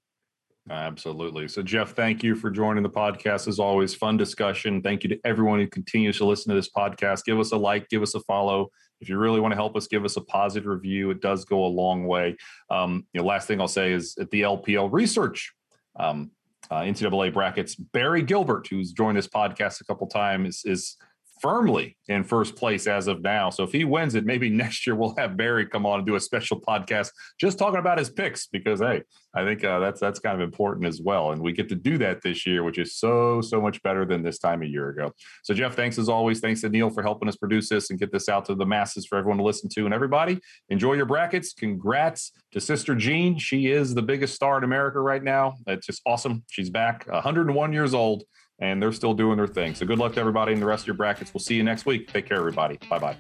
Absolutely. 0.71 1.49
So, 1.49 1.63
Jeff, 1.63 1.93
thank 1.93 2.23
you 2.23 2.35
for 2.35 2.51
joining 2.51 2.83
the 2.83 2.91
podcast. 2.91 3.49
As 3.49 3.59
always, 3.59 3.95
fun 3.95 4.19
discussion. 4.19 4.83
Thank 4.83 5.03
you 5.03 5.09
to 5.09 5.19
everyone 5.25 5.61
who 5.61 5.67
continues 5.67 6.19
to 6.19 6.27
listen 6.27 6.51
to 6.51 6.57
this 6.57 6.69
podcast. 6.69 7.25
Give 7.25 7.41
us 7.41 7.53
a 7.53 7.57
like, 7.57 7.89
give 7.89 8.03
us 8.03 8.15
a 8.15 8.21
follow. 8.21 8.69
If 9.01 9.09
you 9.09 9.17
really 9.17 9.41
want 9.41 9.53
to 9.53 9.57
help 9.57 9.77
us, 9.77 9.87
give 9.87 10.05
us 10.05 10.19
a 10.19 10.21
positive 10.21 10.67
review. 10.67 11.11
It 11.11 11.23
does 11.23 11.47
go 11.47 11.65
a 11.65 11.67
long 11.67 12.07
way. 12.07 12.37
Um, 12.69 13.07
you 13.15 13.21
know, 13.21 13.27
last 13.27 13.49
thing 13.49 13.63
I'll 13.63 13.69
say 13.69 13.93
is 13.93 14.15
at 14.21 14.31
the 14.31 14.43
LPL 14.43 14.93
research, 14.93 15.55
um, 15.99 16.33
uh, 16.71 16.81
NCAA 16.81 17.33
brackets, 17.33 17.75
Barry 17.75 18.21
Gilbert, 18.21 18.67
who's 18.67 18.93
joined 18.93 19.17
this 19.17 19.29
podcast 19.29 19.81
a 19.81 19.85
couple 19.85 20.07
times, 20.07 20.65
is, 20.65 20.65
is 20.67 20.97
firmly 21.41 21.97
in 22.09 22.25
first 22.25 22.57
place 22.57 22.87
as 22.87 23.07
of 23.07 23.23
now. 23.23 23.51
So 23.51 23.65
if 23.65 23.73
he 23.73 23.85
wins 23.85 24.15
it, 24.15 24.25
maybe 24.25 24.51
next 24.65 24.87
year 24.87 24.97
we'll 24.97 25.15
have 25.17 25.37
Barry 25.37 25.67
come 25.67 25.87
on 25.87 26.01
and 26.01 26.07
do 26.07 26.17
a 26.17 26.21
special 26.21 26.61
podcast 26.61 27.11
just 27.41 27.59
talking 27.59 27.81
about 27.81 27.99
his 27.99 28.11
picks 28.11 28.47
because 28.47 28.81
hey, 28.81 29.03
I 29.35 29.45
think 29.45 29.63
uh, 29.63 29.79
that's 29.79 30.01
that's 30.01 30.19
kind 30.19 30.35
of 30.35 30.41
important 30.41 30.87
as 30.87 31.01
well, 31.01 31.33
and 31.33 31.43
we 31.43 31.53
get 31.53 31.69
to 31.69 31.75
do 31.75 31.99
that 31.99 32.23
this 32.23 32.47
year, 32.47 32.65
which 32.65 32.79
is 32.79 32.97
so 32.97 33.41
so 33.41 33.61
much 33.61 33.83
better 33.83 34.05
than 34.05 34.23
this 34.23 34.39
time 34.39 34.63
a 34.63 34.67
year 34.67 34.89
ago. 34.89 35.13
So 35.45 35.55
Jeff, 35.55 35.77
thanks 35.77 35.99
as 35.99 36.09
always. 36.09 36.41
Thanks 36.41 36.63
to 36.63 36.69
Neil 36.69 36.91
for 36.91 37.03
helping 37.03 37.29
us 37.29 37.37
produce 37.37 37.69
this 37.69 37.91
and 37.91 37.99
get 37.99 38.11
this 38.11 38.29
out 38.29 38.47
to 38.47 38.55
the 38.55 38.67
masses 38.67 39.07
for 39.07 39.19
everyone 39.19 39.39
to 39.39 39.45
listen 39.45 39.69
to. 39.71 39.85
And 39.85 39.95
everybody, 39.95 40.39
enjoy 40.71 40.95
your 40.95 41.07
brackets. 41.07 41.53
Congrats 41.53 42.33
to 42.53 42.61
Sister 42.61 42.95
Jean. 42.95 43.39
She 43.39 43.71
is 43.71 43.95
the 43.95 44.03
biggest 44.03 44.35
star 44.35 44.59
in 44.59 44.65
America 44.65 45.01
right 45.01 45.23
now. 45.23 45.55
It's 45.67 45.87
just 45.87 46.03
awesome. 46.07 46.45
She's 46.51 46.71
back, 46.71 47.07
101 47.07 47.73
years 47.73 47.95
old 47.95 48.25
and 48.59 48.83
they're 48.83 48.93
still 48.93 49.15
doing 49.15 49.37
their 49.37 49.47
thing. 49.47 49.75
So 49.75 49.87
good 49.87 49.99
luck 49.99 50.15
to 50.15 50.21
everybody 50.21 50.53
in 50.53 50.61
the 50.61 50.67
rest 50.67 50.83
of 50.83 50.87
your 50.89 50.97
brackets. 50.97 51.33
We'll 51.33 51.41
see 51.41 51.55
you 51.55 51.63
next 51.63 51.87
week. 51.87 52.13
Take 52.13 52.27
care, 52.27 52.39
everybody. 52.39 52.79
Bye 52.89 52.99
bye. 52.99 53.17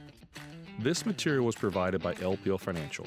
This 0.79 1.05
material 1.05 1.44
was 1.44 1.57
provided 1.57 2.03
by 2.03 2.14
LPL 2.14 2.61
Financial 2.61 3.07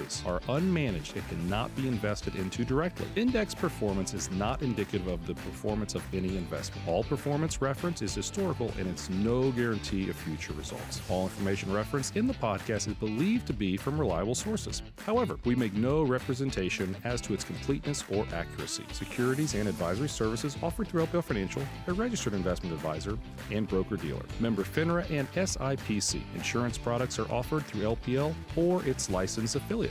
are 0.25 0.39
unmanaged 0.41 1.15
and 1.15 1.27
cannot 1.29 1.75
be 1.75 1.87
invested 1.87 2.35
into 2.35 2.65
directly. 2.65 3.07
Index 3.15 3.53
performance 3.53 4.13
is 4.13 4.31
not 4.31 4.61
indicative 4.61 5.07
of 5.07 5.25
the 5.27 5.35
performance 5.35 5.95
of 5.95 6.03
any 6.13 6.37
investment. 6.37 6.87
All 6.87 7.03
performance 7.03 7.61
reference 7.61 8.01
is 8.01 8.13
historical 8.13 8.71
and 8.77 8.87
it's 8.87 9.09
no 9.09 9.51
guarantee 9.51 10.09
of 10.09 10.15
future 10.15 10.53
results. 10.53 11.01
All 11.09 11.23
information 11.23 11.71
referenced 11.71 12.17
in 12.17 12.27
the 12.27 12.33
podcast 12.33 12.87
is 12.87 12.93
believed 12.95 13.47
to 13.47 13.53
be 13.53 13.77
from 13.77 13.99
reliable 13.99 14.35
sources. 14.35 14.81
However, 15.05 15.37
we 15.45 15.55
make 15.55 15.73
no 15.73 16.03
representation 16.03 16.95
as 17.03 17.21
to 17.21 17.33
its 17.33 17.43
completeness 17.43 18.03
or 18.11 18.25
accuracy. 18.33 18.83
Securities 18.91 19.53
and 19.53 19.67
advisory 19.67 20.09
services 20.09 20.57
offered 20.61 20.87
through 20.87 21.05
LPL 21.05 21.23
Financial, 21.23 21.61
a 21.87 21.93
registered 21.93 22.33
investment 22.33 22.73
advisor 22.73 23.17
and 23.51 23.67
broker 23.67 23.97
dealer. 23.97 24.23
Member 24.39 24.63
FINRA 24.63 25.09
and 25.11 25.31
SIPC. 25.33 26.21
Insurance 26.35 26.77
products 26.77 27.19
are 27.19 27.31
offered 27.31 27.65
through 27.65 27.81
LPL 27.81 28.33
or 28.55 28.83
its 28.85 29.09
licensed 29.09 29.55
affiliates 29.55 29.90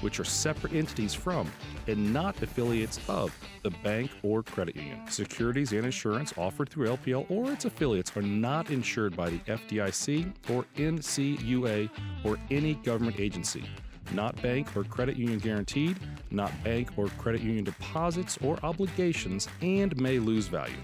which 0.00 0.20
are 0.20 0.24
separate 0.24 0.72
entities 0.72 1.14
from 1.14 1.50
and 1.86 2.12
not 2.12 2.40
affiliates 2.42 3.00
of 3.08 3.36
the 3.62 3.70
bank 3.70 4.10
or 4.22 4.42
credit 4.42 4.76
union. 4.76 5.00
Securities 5.08 5.72
and 5.72 5.84
insurance 5.84 6.32
offered 6.36 6.68
through 6.68 6.88
LPL 6.88 7.30
or 7.30 7.52
its 7.52 7.64
affiliates 7.64 8.16
are 8.16 8.22
not 8.22 8.70
insured 8.70 9.16
by 9.16 9.30
the 9.30 9.38
FDIC 9.40 10.32
or 10.50 10.64
NCUA 10.76 11.90
or 12.24 12.38
any 12.50 12.74
government 12.74 13.18
agency. 13.18 13.64
Not 14.12 14.40
bank 14.40 14.74
or 14.76 14.84
credit 14.84 15.16
union 15.16 15.38
guaranteed, 15.38 15.98
not 16.30 16.52
bank 16.64 16.90
or 16.96 17.08
credit 17.08 17.42
union 17.42 17.64
deposits 17.64 18.38
or 18.42 18.58
obligations, 18.62 19.48
and 19.60 19.94
may 20.00 20.18
lose 20.18 20.46
value. 20.46 20.76